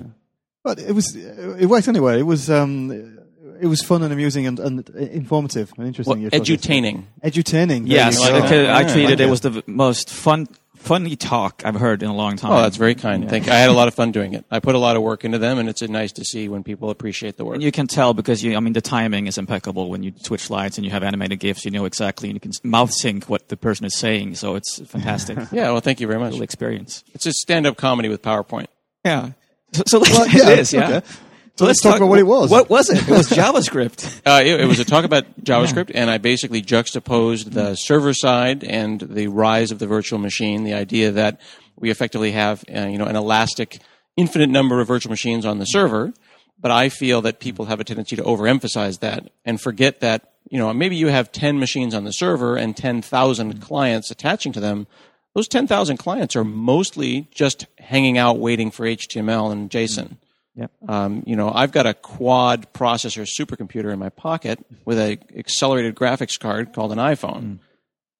[0.62, 2.18] But it was it worked anyway.
[2.18, 3.18] It was um,
[3.60, 6.12] it was fun and amusing and, and informative and interesting.
[6.14, 7.04] Well, your talk edutaining.
[7.24, 7.84] edutaining.
[7.86, 8.42] Yes, There you go.
[8.42, 8.92] because I Yeah.
[8.92, 9.30] treated Like it it.
[9.30, 10.48] was the most fun,
[10.86, 12.52] funny talk I've heard in a long time.
[12.52, 13.28] Oh, that's very kind.
[13.28, 13.52] Thank you.
[13.52, 14.44] I had a lot of fun doing it.
[14.50, 16.90] I put a lot of work into them, and it's nice to see when people
[16.90, 17.54] appreciate the work.
[17.54, 20.42] And you can tell because you, I mean, the timing is impeccable when you switch
[20.42, 21.64] slides and you have animated GIFs.
[21.64, 24.36] You know exactly, and you can mouth sync what the person is saying.
[24.36, 25.38] So it's fantastic.
[25.52, 26.30] yeah, well, thank you very much.
[26.30, 27.04] Little experience.
[27.12, 28.66] It's a stand-up comedy with PowerPoint.
[29.04, 29.32] Yeah.
[29.72, 30.88] So, so Well, yeah, it is, yeah.
[30.88, 31.06] okay.
[31.56, 32.50] So let's talk about what it was.
[32.50, 33.08] What was it?
[33.08, 34.14] It was JavaScript.
[34.26, 38.64] Uh, it, it was a talk about JavaScript, and I basically juxtaposed the server side
[38.64, 40.64] and the rise of the virtual machine.
[40.64, 41.40] The idea that
[41.76, 43.78] we effectively have, uh, you know, an elastic,
[44.16, 46.12] infinite number of virtual machines on the server,
[46.60, 50.58] but I feel that people have a tendency to overemphasize that and forget that, you
[50.58, 54.60] know, maybe you have ten machines on the server and ten thousand clients attaching to
[54.60, 54.88] them.
[55.34, 60.16] Those ten thousand clients are mostly just hanging out waiting for HTML and JSON.
[60.56, 60.70] Yep.
[60.88, 65.94] Um, you know, I've got a quad processor supercomputer in my pocket with a accelerated
[65.94, 67.40] graphics card called an iPhone.
[67.40, 67.54] Hmm.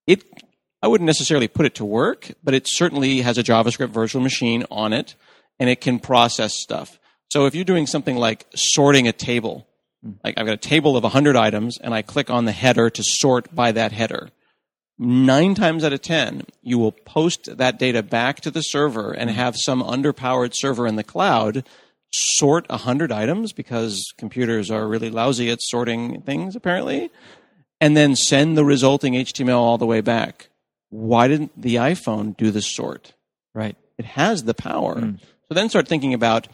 [0.06, 0.24] It,
[0.82, 4.64] I wouldn't necessarily put it to work, but it certainly has a JavaScript virtual machine
[4.70, 5.14] on it,
[5.58, 7.00] and it can process stuff.
[7.32, 9.66] So if you're doing something like sorting a table,
[10.04, 10.12] hmm.
[10.22, 13.02] like I've got a table of 100 items, and I click on the header to
[13.02, 14.28] sort by that header.
[14.98, 19.30] Nine times out of ten, you will post that data back to the server and
[19.30, 19.36] hmm.
[19.36, 21.64] have some underpowered server in the cloud
[22.36, 27.10] sort 100 items because computers are really lousy at sorting things, apparently,
[27.80, 30.48] and then send the resulting HTML all the way back.
[30.90, 33.12] Why didn't the iPhone do the sort?
[33.56, 33.76] right.
[33.98, 35.00] It has the power.
[35.00, 35.14] Hmm.
[35.48, 36.48] So then start thinking about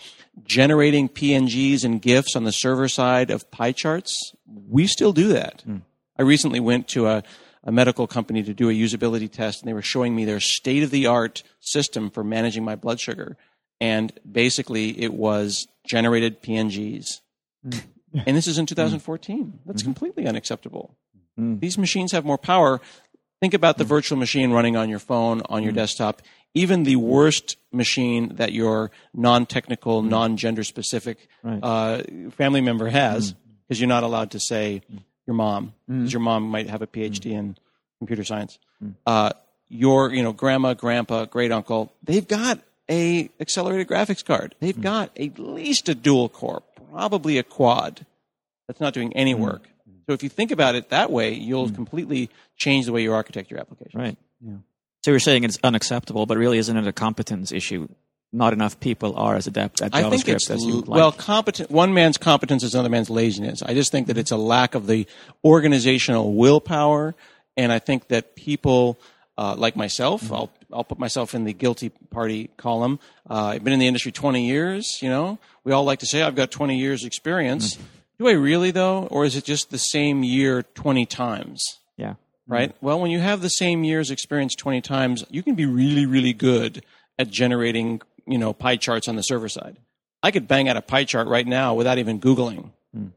[0.44, 4.33] generating PNGs and GIFs on the server side of pie charts.
[4.46, 5.62] We still do that.
[5.62, 5.79] Hmm.
[6.16, 7.22] I recently went to a,
[7.64, 10.83] a medical company to do a usability test, and they were showing me their state
[10.83, 13.37] of the art system for managing my blood sugar.
[13.80, 17.20] And basically, it was generated PNGs.
[17.66, 18.18] Mm-hmm.
[18.26, 18.74] And this is in mm-hmm.
[18.74, 19.61] 2014.
[19.66, 19.87] That's mm-hmm.
[19.87, 20.96] completely unacceptable.
[21.37, 22.80] These machines have more power.
[23.40, 26.22] Think about the virtual machine running on your phone, on your desktop.
[26.54, 31.58] Even the worst machine that your non-technical, non-gender specific Right.
[31.62, 33.35] uh, family member has,
[33.66, 34.82] because you're not allowed to say
[35.26, 37.56] your mom, because your mom might have a PhD in
[37.98, 38.58] computer science.
[39.06, 39.30] Uh,
[39.68, 44.54] your, you know, grandma, grandpa, great uncle, they've got a accelerated graphics card.
[44.60, 48.04] They've got at least a dual core, probably a quad.
[48.68, 49.68] That's not doing any work.
[50.06, 53.50] So if you think about it that way, you'll completely change the way you architect
[53.50, 54.00] your application.
[54.00, 54.16] Right.
[55.04, 57.88] So you're saying it's unacceptable, but really isn't it a competence issue?
[58.32, 60.88] Not enough people are as adept at I JavaScript think it's as you l- would
[60.88, 60.96] like.
[60.96, 61.70] well, competent.
[61.70, 63.62] One man's competence is another man's laziness.
[63.62, 65.06] I just think that it's a lack of the
[65.44, 67.14] organizational willpower,
[67.56, 68.98] and I think that people
[69.36, 70.34] uh, like myself, Mm-hmm.
[70.34, 72.98] I'll I'll put myself in the guilty party column.
[73.28, 74.98] Uh, I've been in the industry 20 years.
[75.02, 77.74] You know, we all like to say I've got 20 years experience.
[77.74, 77.85] Mm-hmm.
[78.18, 81.78] Do I really though, or is it just the same year 20 times?
[82.46, 82.54] yeah.
[82.54, 82.76] right?
[82.80, 86.32] Well, when you have the same year's experience 20 times, you can be really, really
[86.32, 86.85] good
[87.18, 89.76] at generating, you know, pie charts on the server side.
[90.22, 92.70] I could bang out a pie chart right now without even Googling.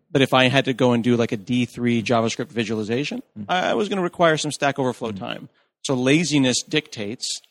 [0.10, 3.74] But if I had to go and do like a D3 JavaScript visualization, I I
[3.74, 5.50] was going to require some Stack Overflow time.
[5.86, 7.42] So laziness dictates,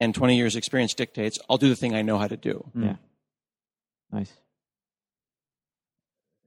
[0.00, 2.64] and 20 years experience dictates, I'll do the thing I know how to do.
[2.74, 2.96] Yeah.
[4.10, 4.32] Nice.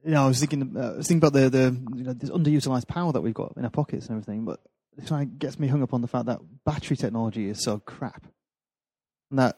[0.04, 2.30] you know, I was thinking, uh, I was thinking about the the you know, this
[2.32, 4.44] underutilized power that we've got in our pockets and everything.
[4.46, 4.60] But
[4.98, 7.78] it kind of gets me hung up on the fact that battery technology is so
[7.80, 8.26] crap,
[9.30, 9.58] and that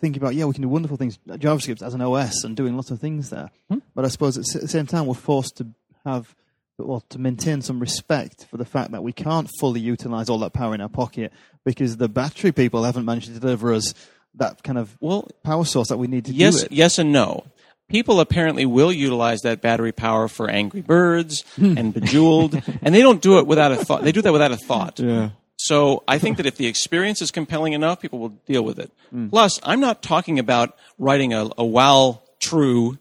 [0.00, 2.90] thinking about yeah, we can do wonderful things JavaScript as an OS and doing lots
[2.90, 3.78] of things there, Hmm.
[3.94, 5.66] but I suppose at the same time we're forced to
[6.04, 6.34] have
[6.78, 10.52] well to maintain some respect for the fact that we can't fully utilize all that
[10.52, 11.32] power in our pocket
[11.64, 13.94] because the battery people haven't managed to deliver us
[14.34, 16.72] that kind of Well, power source that we need to yes, do it.
[16.72, 17.44] yes, and no.
[17.88, 23.22] People apparently will utilize that battery power for Angry Birds and Bejeweled, and they don't
[23.22, 24.02] do it without a thought.
[24.02, 24.98] They do that without a thought.
[24.98, 25.30] Yeah.
[25.58, 28.92] So I think that if the experience is compelling enough, people will deal with it.
[29.10, 29.28] Hmm.
[29.28, 32.98] Plus, I'm not talking about writing a, a while true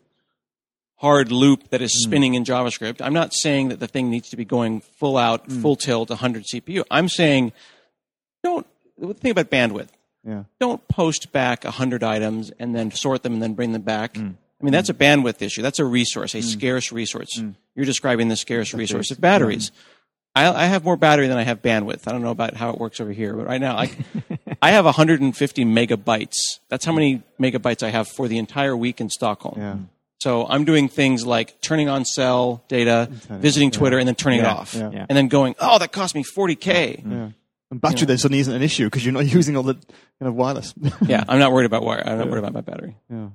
[0.98, 2.10] hard loop that is Hmm.
[2.10, 3.02] spinning in JavaScript.
[3.02, 5.62] I'm not saying that the thing needs to be going full out, Hmm.
[5.62, 6.84] full tilt, 100 CPU.
[6.90, 7.52] I'm saying
[8.44, 8.66] don't
[9.20, 9.90] think about bandwidth.
[10.28, 10.44] Yeah.
[10.60, 14.18] Don't post back 100 items and then sort them and then bring them back.
[14.18, 14.30] Hmm.
[14.62, 15.62] I mean, that's a bandwidth issue.
[15.62, 17.40] That's a resource, a scarce resource.
[17.76, 19.72] You're describing the scarce resource of batteries.
[20.34, 22.08] I, I have more battery than I have bandwidth.
[22.08, 23.92] I don't know about how it works over here, but right now I,
[24.62, 26.36] I have 150 megabytes.
[26.70, 29.56] That's how many megabytes I have for the entire week in Stockholm.
[29.58, 29.76] Yeah.
[30.26, 34.46] So I'm doing things like turning on cell data, visiting Twitter, and then turning it
[34.48, 34.90] off, yeah.
[34.92, 35.06] Yeah.
[35.08, 37.30] and then going, "Oh, that cost me 40k." Yeah.
[37.70, 40.34] And battery then suddenly isn't an issue because you're not using all the kind of
[40.34, 40.74] wireless.
[41.06, 42.02] Yeah, I'm not worried about wire.
[42.04, 42.96] I'm not worried about my battery.
[43.08, 43.28] yeah.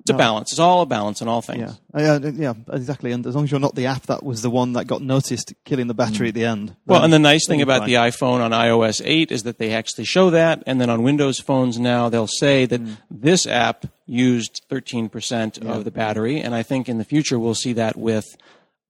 [0.00, 0.52] It's a balance.
[0.52, 1.76] It's all a balance in all things.
[1.94, 2.00] Yeah.
[2.14, 3.12] Uh, yeah, yeah, exactly.
[3.12, 5.52] And as long as you're not the app that was the one that got noticed
[5.64, 6.74] killing the battery at the end.
[6.86, 10.04] Well, and the nice thing about the iPhone on iOS 8 is that they actually
[10.04, 12.96] show that, and then on Windows phones now they'll say that Mm.
[13.10, 17.74] this app used 13% of the battery, and I think in the future we'll see
[17.74, 18.24] that with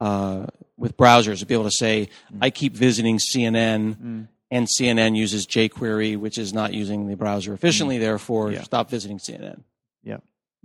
[0.01, 2.39] uh, with browsers to be able to say, Mm.
[2.43, 4.29] I keep visiting CNN.
[4.51, 7.99] And CNN uses jQuery, which is not using the browser efficiently.
[7.99, 8.53] Therefore, Mm.
[8.55, 8.63] Yeah.
[8.63, 9.65] stop visiting CNN.
[10.05, 10.19] Yeah.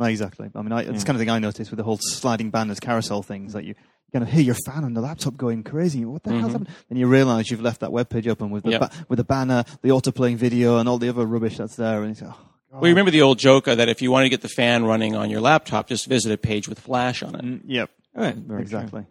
[0.03, 0.49] No, exactly.
[0.53, 2.79] I mean, I, it's the kind of thing I noticed with the whole sliding banners
[2.79, 3.75] carousel things that you
[4.11, 6.03] kind of hear your fan on the laptop going crazy.
[6.05, 6.73] What the hell's happening?
[6.89, 8.81] Then you realize you've left that web page open with the, Yep.
[8.81, 12.01] ba- with the banner, the auto playing video, and all the other rubbish that's there.
[12.03, 12.37] And you say, oh,
[12.71, 12.81] God.
[12.81, 14.83] Well, you remember the old joke uh, that if you want to get the fan
[14.85, 17.43] running on your laptop, just visit a page with Flash on it.
[17.45, 17.89] Mm, Yep.
[18.17, 18.61] All right, very true.
[18.61, 19.05] Exactly.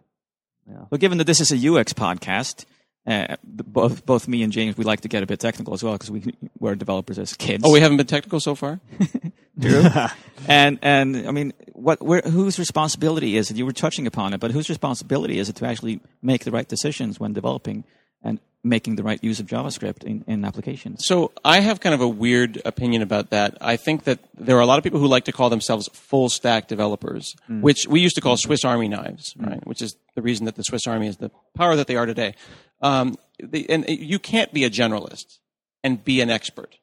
[0.67, 2.63] Well, given that this is a UX podcast,
[3.05, 5.93] uh, both both me and James, we like to get a bit technical as well
[5.93, 6.23] because we
[6.59, 7.63] we're developers as kids.
[7.67, 8.79] Oh, we haven't been technical so far?
[10.47, 13.57] and and I mean, what where, whose responsibility is it?
[13.57, 16.67] You were touching upon it, but whose responsibility is it to actually make the right
[16.67, 17.83] decisions when developing
[18.23, 21.05] and making the right use of JavaScript in, in applications?
[21.05, 23.57] So I have kind of a weird opinion about that.
[23.61, 26.29] I think that there are a lot of people who like to call themselves full
[26.29, 27.61] stack developers, mm.
[27.61, 29.47] which we used to call Swiss Army knives, mm.
[29.49, 29.67] right?
[29.67, 32.33] Which is the reason that the Swiss Army is the power that they are today.
[32.81, 35.39] Um, the, and uh, you can't be a generalist
[35.83, 36.77] and be an expert.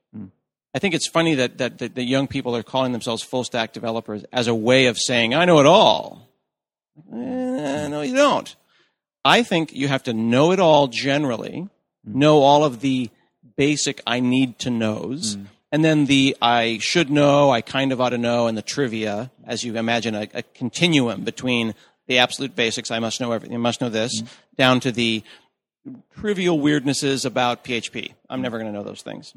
[0.74, 3.72] I think it's funny that, that, that the young people are calling themselves full stack
[3.72, 6.28] developers as a way of saying, I know it all.
[7.12, 8.54] Eh, no, you don't.
[9.24, 11.68] I think you have to know it all generally,
[12.08, 12.14] mm.
[12.14, 13.10] know all of the
[13.56, 15.46] basic I need to knows, mm.
[15.72, 19.30] and then the I should know, I kind of ought to know, and the trivia,
[19.44, 21.74] as you imagine a, a continuum between
[22.06, 24.28] the absolute basics, I must know everything, I must know this, mm.
[24.56, 25.22] down to the
[26.18, 28.14] trivial weirdnesses about PHP.
[28.28, 29.32] I'm never going to know those things.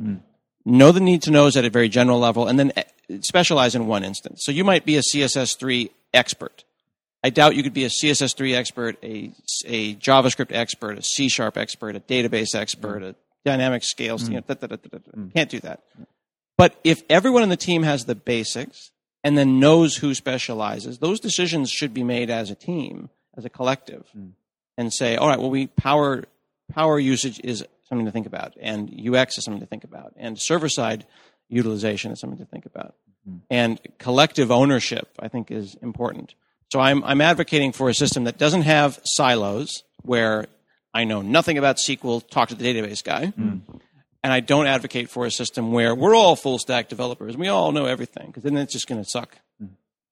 [0.66, 2.84] Know the need to knows at a very general level, and then eh,
[3.22, 4.44] specialize in one instance.
[4.46, 6.64] So you might be a CSS3 expert.
[7.24, 9.32] I doubt you could be a CSS3 expert, a,
[9.66, 14.24] a JavaScript expert, a C sharp expert, a database expert, a dynamic scales.
[14.24, 14.28] Mm.
[14.28, 15.12] You know, da, da, da, da, da.
[15.18, 15.34] Mm.
[15.34, 15.82] Can't do that.
[16.58, 18.92] But if everyone on the team has the basics
[19.24, 23.50] and then knows who specializes, those decisions should be made as a team, as a
[23.50, 24.32] collective, mm.
[24.78, 26.26] and say, all right, well, we power
[26.72, 30.40] power usage is something to think about, and UX is something to think about, and
[30.40, 31.06] server side
[31.50, 32.96] utilization is something to think about,
[33.28, 33.38] hmm.
[33.50, 36.34] and collective ownership, I think, is important.
[36.72, 40.48] So I'm I'm advocating for a system that doesn't have silos where
[40.94, 43.28] I know nothing about SQL, talk to the database guy.
[43.28, 43.60] Hmm.
[44.26, 47.50] And I don't advocate for a system where we're all full stack developers and we
[47.50, 49.68] all know everything because then it's just going to suck hmm.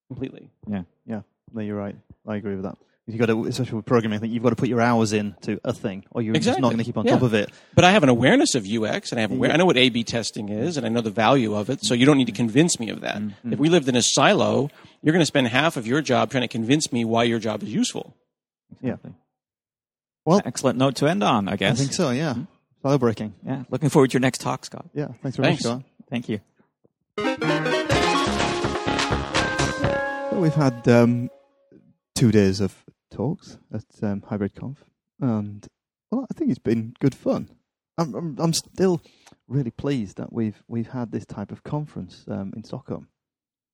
[0.08, 0.50] completely.
[0.68, 0.84] Yeah.
[1.06, 1.22] Yeah,
[1.54, 1.96] no, you're right.
[2.28, 2.78] I agree with that.
[3.08, 5.36] You got to, especially with programming, I think you've got to put your hours in
[5.42, 7.14] to a thing, or you're just not going to keep on Yeah.
[7.14, 7.50] top of it.
[7.74, 10.04] But I have an awareness of UX and I have aware- I know what A/B
[10.04, 11.84] testing is and I know the value of it.
[11.84, 13.22] So you don't need to convince me of that.
[13.44, 14.70] If we lived in a silo,
[15.02, 17.64] you're going to spend half of your job trying to convince me why your job
[17.64, 18.16] is useful.
[18.82, 18.98] Yeah.
[20.24, 21.78] Well, Excellent note to end on, I guess.
[21.80, 22.12] I think so.
[22.12, 22.36] Yeah,
[22.84, 23.34] silo breaking.
[23.46, 23.64] Yeah.
[23.72, 24.86] Looking forward to your next talk, Scott.
[24.94, 25.64] Yeah, thanks very Thanks.
[25.66, 25.84] much, Scott.
[26.10, 26.40] Thank you.
[30.32, 31.30] Well, we've had um,
[32.16, 32.76] two days of
[33.12, 34.84] talks at um, Hybrid Conf,
[35.20, 35.68] and
[36.12, 37.50] well, I think it's been good fun.
[37.98, 39.02] I'm, I'm, I'm still
[39.48, 43.08] really pleased that we've we've had this type of conference um, in Stockholm.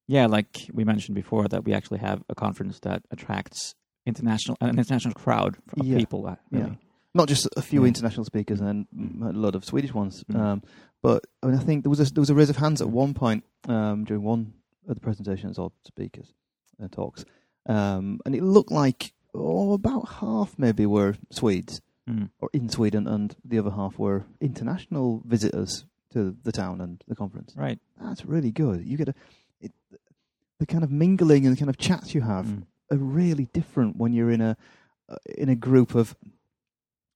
[0.07, 3.75] Yeah, like we mentioned before, that we actually have a conference that attracts
[4.05, 5.97] international an international crowd of Yeah.
[5.97, 6.25] people.
[6.27, 6.65] uh, Really.
[6.69, 6.75] Yeah.
[7.13, 7.87] not just a few Yeah.
[7.89, 10.23] international speakers and mm, a lot of Swedish ones.
[10.31, 10.39] Mm.
[10.39, 10.63] Um,
[11.03, 12.89] but I mean, I think there was a, there was a raise of hands at
[12.89, 14.53] one point um, during one
[14.87, 16.33] of the presentations or speakers
[16.81, 17.25] uh, talks,
[17.67, 22.29] um, and it looked like oh, about half maybe were Swedes Mm.
[22.39, 27.15] or in Sweden, and the other half were international visitors to the town and the
[27.15, 27.53] conference.
[27.57, 27.79] Right.
[28.01, 28.85] That's really good.
[28.85, 29.13] You get a
[29.59, 29.73] it,
[30.57, 32.63] the kind of mingling and the kind of chats you have Mm.
[32.91, 34.55] are really different when you're in a
[35.09, 36.15] uh, in a group of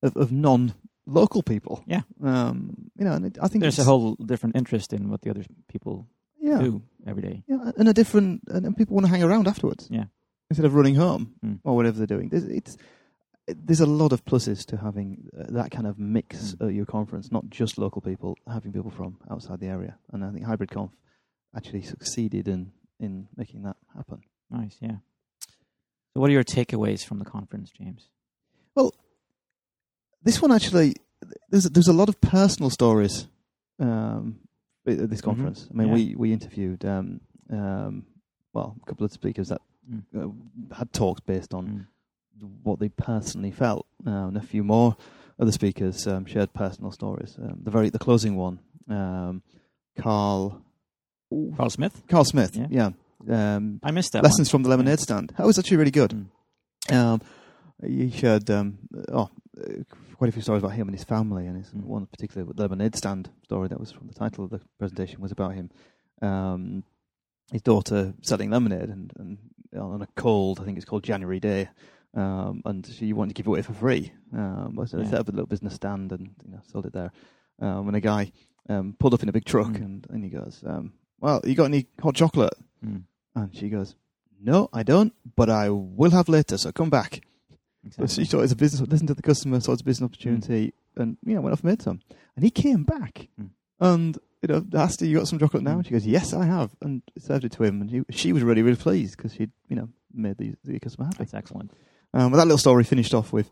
[0.03, 0.73] of, of non
[1.05, 1.83] local people.
[1.87, 2.01] Yeah.
[2.21, 5.29] Um, you know, and it, I think There's a whole different interest in what the
[5.29, 6.05] other people
[6.41, 7.43] yeah, do every day.
[7.47, 9.87] yeah, and a different and, and people want to hang around afterwards.
[9.89, 10.05] Yeah.
[10.51, 11.59] Instead of running home Mm.
[11.63, 12.29] or whatever they're doing.
[12.29, 12.75] There's, it's
[13.67, 16.67] there's a lot of pluses to having uh, that kind of mix Mm.
[16.67, 19.93] at your conference, not just local people, having people from outside the area.
[20.11, 20.91] And I think Hybrid Conf
[21.55, 24.19] actually succeeded in in making that happen.
[24.49, 24.97] Nice, yeah.
[26.13, 28.09] So, what are your takeaways from the conference, James?
[28.75, 28.93] Well,
[30.23, 30.95] this one actually,
[31.49, 33.27] there's there's a lot of personal stories
[33.79, 34.39] um,
[34.85, 35.29] at this Mhm.
[35.29, 35.67] conference.
[35.71, 35.93] I mean, Yeah.
[35.97, 38.05] we we interviewed um, um,
[38.53, 40.03] well a couple of speakers that Mm.
[40.15, 41.87] uh, had talks based on
[42.39, 42.49] Mm.
[42.63, 44.95] what they personally felt, uh, and a few more
[45.39, 47.37] other speakers um, shared personal stories.
[47.37, 49.41] Um, the very the closing one, um,
[49.97, 50.61] Carl
[51.55, 52.03] Carl Smith?
[52.07, 52.67] Carl Smith, Yeah.
[52.69, 53.55] yeah.
[53.55, 55.33] Um, I missed that Lessons from the Lemonade Stand.
[55.37, 56.11] That was actually really good.
[56.89, 56.93] Mm.
[56.95, 57.21] Um,
[57.85, 58.77] he shared um,
[59.09, 59.29] oh,
[59.59, 59.83] uh,
[60.17, 61.83] quite a few stories about him and his family, and his Mm.
[61.85, 65.31] one particularly the lemonade stand story that was from the title of the presentation was
[65.31, 65.69] about him.
[66.21, 66.83] Um,
[67.51, 69.37] his daughter selling lemonade, and, and
[69.77, 71.69] on a cold, I think it's called January day,
[72.13, 74.11] um, and she wanted to give it away for free.
[74.33, 75.05] Um, so Yeah.
[75.09, 77.11] set up a little business stand and you know sold it there.
[77.59, 78.31] Um, and a guy
[78.69, 79.81] um, pulled up in a big truck, Mm.
[79.85, 82.53] and, and he goes, um, "Well, you got any hot chocolate?"
[82.85, 83.03] Mm.
[83.35, 83.95] And she goes,
[84.39, 86.57] "No, I don't, but I will have later.
[86.57, 87.21] So come back."
[87.91, 89.85] So she thought it was a business, listened to the customer, saw it was a
[89.85, 91.99] business opportunity, and you know went off and made some.
[92.35, 93.49] And he came back Mm.
[93.79, 96.45] and you know asked her, "You got some chocolate now?" And she goes, "Yes, I
[96.45, 97.81] have," and served it to him.
[97.81, 101.05] And he, she was really, really pleased because she'd you know made the, the customer
[101.05, 101.17] happy.
[101.19, 101.71] That's excellent.
[102.13, 103.49] Um, but that little story finished off with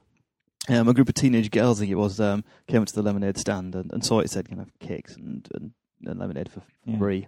[0.67, 3.01] um, a group of teenage girls, I think it was, um, came up to the
[3.01, 5.71] lemonade stand and, and saw it said kind of cakes and, and,
[6.05, 6.97] and lemonade for Yeah.
[6.97, 7.27] free.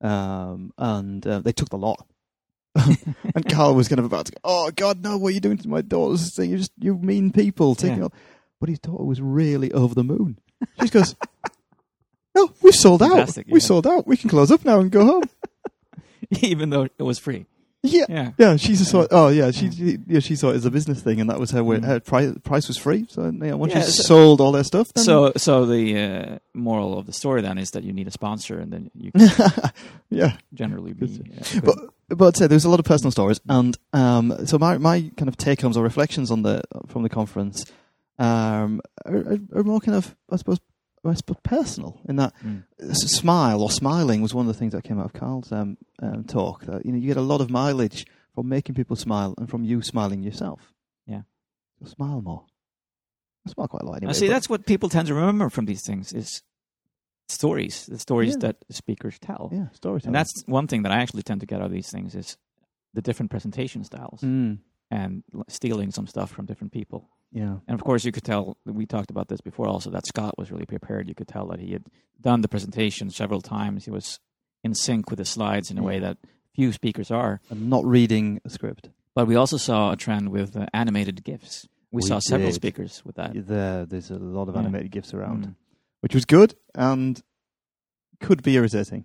[0.00, 2.06] Um, and uh, they took the lot.
[2.76, 5.58] and Carl was kind of about to go, oh, God, no, what are you doing
[5.58, 6.50] to my daughter's thing?
[6.50, 8.04] You just, you mean people taking Yeah.
[8.04, 8.12] all.
[8.60, 10.38] But his daughter was really over the moon.
[10.76, 11.16] She just goes,
[12.34, 13.10] no, we sold out.
[13.10, 14.06] Fantastic, We sold out.
[14.06, 15.22] We can close up now and go home.
[16.42, 17.46] Even though it was free.
[17.82, 18.04] yeah.
[18.08, 18.30] Yeah.
[18.38, 19.08] Yeah, she thought.
[19.12, 21.62] Oh, yeah, she, yeah she saw it as a business thing, and that was her
[21.62, 21.76] way.
[21.78, 21.84] Mm.
[21.84, 24.92] Her price, price was free, so know, once Yeah, she so- sold all their stuff,
[24.94, 28.10] then So, so the uh, moral of the story then is that you need a
[28.10, 29.30] sponsor, and then you can
[30.10, 30.36] yeah.
[30.52, 31.06] generally be.
[31.56, 34.76] Uh, But but uh, there was a lot of personal stories, and um, so my
[34.78, 37.64] my kind of take homes or reflections on the from the conference
[38.18, 40.58] um, are, are, are more kind of I suppose
[41.10, 42.62] I suppose personal in that Mm.
[42.94, 46.24] smile or smiling was one of the things that came out of Carl's um, um,
[46.24, 46.64] talk.
[46.66, 49.64] That you know you get a lot of mileage from making people smile and from
[49.64, 50.72] you smiling yourself.
[51.06, 51.22] Yeah.
[51.82, 52.44] so smile more.
[53.46, 54.08] I smile quite a lot anyway.
[54.08, 56.42] Now, see, that's what people tend to remember from these things is
[57.28, 58.38] stories, the stories Yeah.
[58.52, 59.50] that speakers tell.
[59.52, 60.08] yeah storytelling.
[60.08, 62.36] And that's one thing that I actually tend to get out of these things is
[62.94, 64.58] the different presentation styles mm,
[64.90, 67.08] and stealing some stuff from different people.
[67.32, 67.56] Yeah.
[67.66, 70.50] And of course, you could tell, we talked about this before also, that Scott was
[70.50, 71.08] really prepared.
[71.08, 71.84] You could tell that he had
[72.20, 73.84] done the presentation several times.
[73.84, 74.18] He was
[74.64, 76.18] in sync with the slides in a way that
[76.54, 77.40] few speakers are.
[77.50, 78.90] And not reading a script.
[79.14, 81.66] But we also saw a trend with uh, animated GIFs.
[81.90, 83.32] We, We saw several speakers with that.
[83.34, 84.60] There, there's a lot of Yeah.
[84.62, 85.46] animated gifs around.
[85.46, 85.54] Mm,
[86.00, 87.20] which was good and
[88.20, 89.04] could be irritating,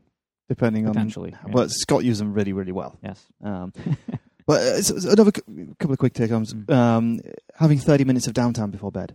[0.49, 0.93] depending on.
[0.93, 1.31] potentially.
[1.31, 1.51] yeah.
[1.51, 2.97] But Scott used them really, really well.
[3.03, 3.25] yes.
[3.43, 3.73] Um,
[4.45, 5.41] but uh, it's, it's another c-
[5.79, 6.53] couple of quick take homes.
[6.53, 6.69] Mm.
[6.73, 7.19] Um,
[7.55, 9.13] having 30 minutes of downtime before bed.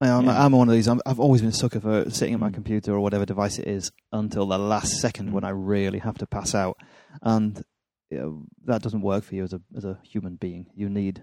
[0.00, 0.44] I'm, Yeah.
[0.44, 0.88] I'm one of these.
[0.88, 2.54] I'm, I've always been a sucker for sitting at my Mm.
[2.54, 5.32] computer or whatever device it is until the last second Mm.
[5.32, 6.76] when I really have to pass out,
[7.22, 7.62] and
[8.10, 10.66] you know, that doesn't work for you as a as a human being.
[10.74, 11.22] You need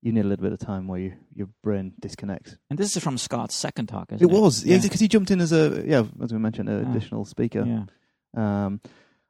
[0.00, 2.56] you need a little bit of time where you, your brain disconnects.
[2.70, 4.40] And this is from Scott's second talk, isn't It it?
[4.40, 4.82] was, yeah, Yeah.
[4.82, 6.90] because he jumped in as a yeah, as we mentioned, an Ah.
[6.90, 7.64] additional speaker.
[7.66, 7.84] Yeah.
[8.66, 8.80] Um,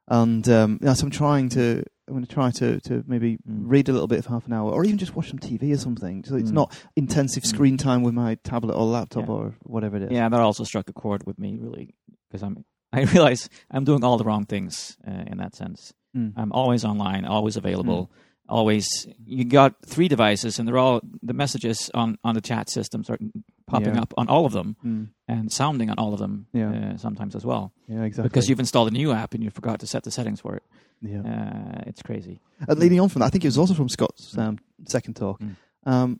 [0.07, 1.83] and um, yeah, so I'm trying to.
[2.07, 3.63] I'm going to try to, to maybe Mm.
[3.65, 5.77] read a little bit for half an hour, or even just watch some TV or
[5.77, 6.23] something.
[6.25, 6.55] So it's Mm.
[6.55, 7.47] not intensive Mm.
[7.47, 9.33] screen time with my tablet or laptop Yeah.
[9.33, 10.11] or whatever it is.
[10.11, 11.95] Yeah, that also struck a chord with me, really,
[12.29, 12.65] because I'm.
[12.93, 15.93] I realize I'm doing all the wrong things uh, in that sense.
[16.15, 16.33] Mm.
[16.35, 18.11] I'm always online, always available,
[18.47, 18.85] always.
[19.25, 23.17] You got three devices, and they're all the messages on on the chat systems are
[23.65, 24.01] popping Yeah.
[24.01, 25.07] up on all of them Mm.
[25.27, 26.45] and sounding on all of them.
[26.53, 26.69] Yeah.
[26.93, 28.29] Uh, sometimes as well, yeah, exactly.
[28.29, 30.63] because you've installed a new app and you forgot to set the settings for it.
[31.03, 31.21] Yeah.
[31.21, 32.39] Uh, it's crazy.
[32.67, 35.39] And leading on from that, I think it was also from Scott's um, second talk.
[35.41, 35.55] Mm.
[35.85, 36.19] Um,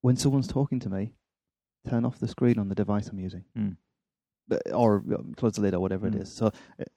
[0.00, 1.14] when someone's talking to me,
[1.88, 3.44] turn off the screen on the device I'm using.
[4.48, 6.16] But- or um, close the lid or whatever Hmm.
[6.16, 6.34] it is.
[6.36, 6.50] So, uh,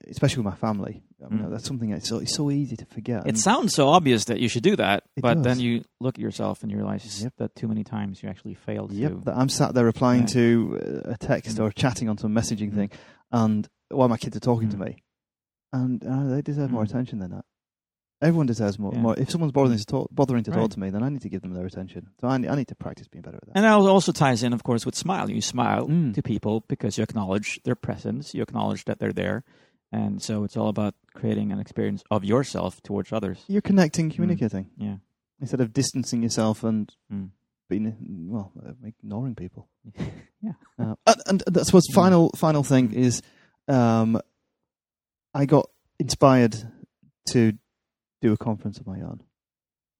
[0.08, 1.50] especially with my family, I mean, Hmm.
[1.52, 3.24] that's something that's so, it's so easy to forget.
[3.26, 5.44] It sounds so obvious that you should do that, It but does.
[5.44, 7.34] then you look at yourself and you realize Yep.
[7.38, 9.16] that too many times you actually failed Yep, to.
[9.26, 10.26] that I'm sat there replying Yeah.
[10.38, 11.64] to uh, a text Mm.
[11.64, 12.74] or chatting on some messaging Mm.
[12.74, 12.90] thing,
[13.30, 14.86] and while my kids are talking to Mm.
[14.86, 14.96] me,
[15.72, 16.88] and uh, they deserve more Mm.
[16.90, 17.44] attention than that.
[18.22, 18.92] Everyone deserves more.
[18.94, 19.00] Yeah.
[19.00, 19.14] more.
[19.18, 20.60] If someone's bothering to talk, bothering to Right.
[20.60, 22.08] talk to me, then I need to give them their attention.
[22.20, 23.52] So I, ne- I need to practice being better at that.
[23.56, 25.30] And that also ties in, of course, with smile.
[25.30, 26.14] You smile Mm.
[26.14, 29.44] to people because you acknowledge their presence, you acknowledge that they're there.
[29.92, 33.44] And so it's all about creating an experience of yourself towards others.
[33.48, 34.96] You're connecting, communicating Yeah.
[35.38, 37.30] instead of distancing yourself and Mm.
[37.68, 39.68] being well, uh, ignoring people.
[40.40, 40.52] yeah.
[40.78, 40.94] Uh,
[41.26, 41.94] and, and I suppose Mm.
[41.94, 43.20] final final thing is,
[43.68, 44.20] um,
[45.40, 45.68] I got
[45.98, 46.54] inspired
[47.32, 47.52] to
[48.22, 49.18] do a conference of my own.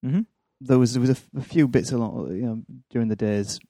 [0.03, 0.21] hmm
[0.61, 2.63] There was there was a, f- a few bits along you know
[2.93, 3.61] during the days,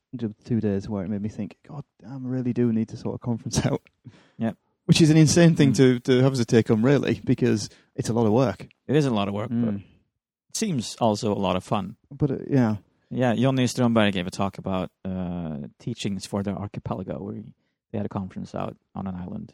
[0.45, 3.17] two days where it made me think, God, damn, I really do need to sort
[3.17, 3.83] a conference out.
[4.39, 4.57] Yep.
[4.89, 5.77] Which is an insane thing Mm.
[5.77, 8.69] to to have as a take home, really, because it's a lot of work.
[8.87, 9.81] It is a lot of work, but Mm.
[10.51, 11.97] it seems also a lot of fun.
[12.11, 12.77] But uh, yeah,
[13.11, 17.43] Yeah, Jonny Strömberg gave a talk about uh, teachings for the archipelago, where he,
[17.91, 19.53] they had a conference out on an island,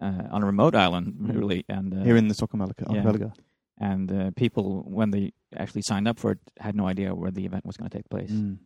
[0.00, 3.30] on a remote island, really, and uh, here in the Stockholm Arch- yeah.
[3.78, 7.44] and uh, people when they actually signed up for it had no idea where the
[7.44, 8.30] event was going to take place.
[8.30, 8.58] Mm.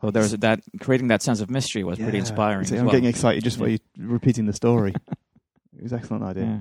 [0.00, 2.66] So there's that creating that sense of mystery was pretty inspiring.
[2.72, 2.92] I'm well.
[2.94, 4.94] getting excited just by you repeating the story.
[5.76, 6.44] it was an excellent idea.
[6.44, 6.58] Yeah.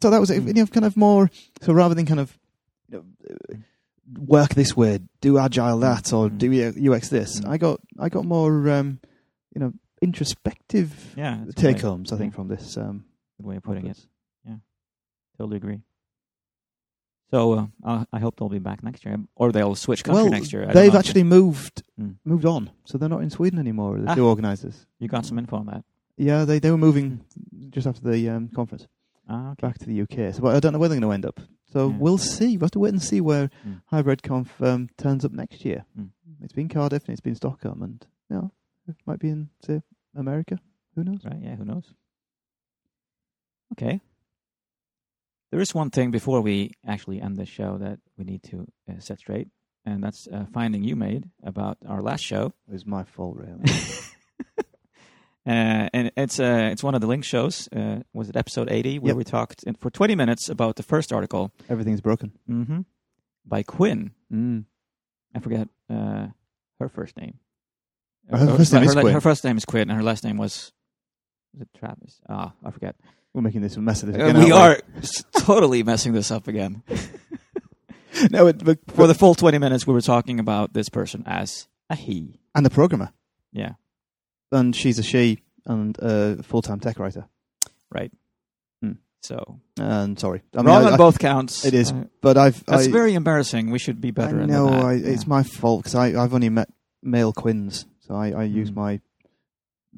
[0.00, 0.42] So that was it.
[0.42, 0.46] Mm.
[0.48, 1.30] You know, kind of more.
[1.62, 2.38] So rather than kind of
[2.90, 3.56] you know, uh,
[4.26, 6.38] work this way, do agile that, or Mm.
[6.38, 7.48] do UX this, Mm.
[7.48, 9.00] I got I got more um,
[9.54, 9.72] you know
[10.02, 12.12] introspective Yeah, take homes.
[12.12, 12.76] I think from this.
[12.76, 13.04] Um,
[13.38, 13.96] Good way of putting it.
[13.96, 14.06] conference.
[15.36, 15.80] Totally agree.
[17.30, 20.32] So uh, I- I hope they'll be back next year, or they'll switch country Well,
[20.32, 20.68] next year.
[20.68, 22.16] I they've actually moved Mm.
[22.24, 23.98] moved on, so they're not in Sweden anymore.
[24.00, 24.14] The Ah.
[24.14, 24.86] two organisers.
[24.98, 25.84] You got some info on that?
[26.16, 27.20] Yeah, they they were moving
[27.70, 28.86] just after the um, conference
[29.28, 29.66] Ah, okay.
[29.66, 30.32] back to the UK.
[30.34, 31.38] So, but I don't know where they're going to end up.
[31.70, 31.96] So Yeah.
[31.98, 32.56] we'll see.
[32.56, 33.82] We'll have to wait and see where Mm.
[33.86, 35.84] Hybrid Conf um, turns up next year.
[35.98, 36.10] Mm.
[36.42, 38.50] It's been Cardiff and it's been Stockholm, and you know,
[39.06, 39.82] might be in say
[40.16, 40.58] America.
[40.94, 41.20] Who knows?
[41.24, 41.38] Right?
[41.42, 41.56] Yeah.
[41.56, 41.92] Who knows?
[43.72, 44.00] Okay.
[45.50, 48.98] There is one thing before we actually end the show that we need to uh,
[48.98, 49.48] set straight,
[49.86, 52.52] and that's a finding you made about our last show.
[52.68, 53.64] It was my fault, really.
[55.46, 57.70] Uh, and it's uh, it's one of the link shows.
[57.74, 59.16] Uh, was it episode eighty where Yep.
[59.16, 62.32] we talked in, for twenty minutes about the first article Everything's broken.
[62.50, 62.80] mm-hmm,
[63.46, 64.10] by Quinn.
[64.30, 64.64] Mm.
[65.34, 66.26] I forget uh,
[66.80, 67.38] her first name.
[68.30, 69.12] Her first name her, is Quinn.
[69.14, 70.72] her first name is Quinn, and her last name was
[71.54, 72.20] was it Travis?
[72.28, 72.94] Ah, I forget.
[73.34, 74.44] We're making this a mess of this Uh, again.
[74.44, 74.78] we are
[75.38, 76.82] totally messing this up again.
[78.30, 81.68] no, it, but, For the full twenty minutes, we were talking about this person as
[81.90, 82.40] a he.
[82.54, 83.10] and the programmer,
[83.52, 83.72] Yeah,
[84.52, 87.26] and she's a she and a full-time tech writer.
[87.90, 88.10] right.
[88.82, 88.92] Hmm.
[89.22, 91.64] So And sorry, I mean, wrong I- on I- both counts.
[91.64, 93.70] It is, Uh, but I've that's I, very embarrassing.
[93.70, 94.36] We should be better.
[94.36, 94.84] I than know that.
[94.84, 95.08] I, Yeah.
[95.12, 96.68] it's my fault because I've only met
[97.02, 98.74] male quins, so I I use Mm.
[98.76, 99.00] my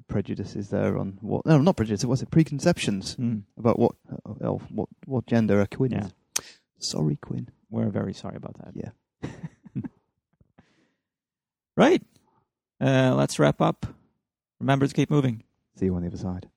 [0.08, 3.38] prejudices there on what no not prejudices what's it preconceptions Hmm.
[3.56, 6.06] about what uh, what what gender a quinn Yeah.
[6.06, 6.12] is.
[6.78, 7.48] Sorry, Quinn.
[7.70, 8.72] We're very sorry about that.
[8.74, 8.92] Yeah.
[11.76, 12.02] Right.
[12.80, 13.86] Uh, let's wrap up.
[14.58, 15.44] Remember to keep moving.
[15.76, 16.48] See you on the other side.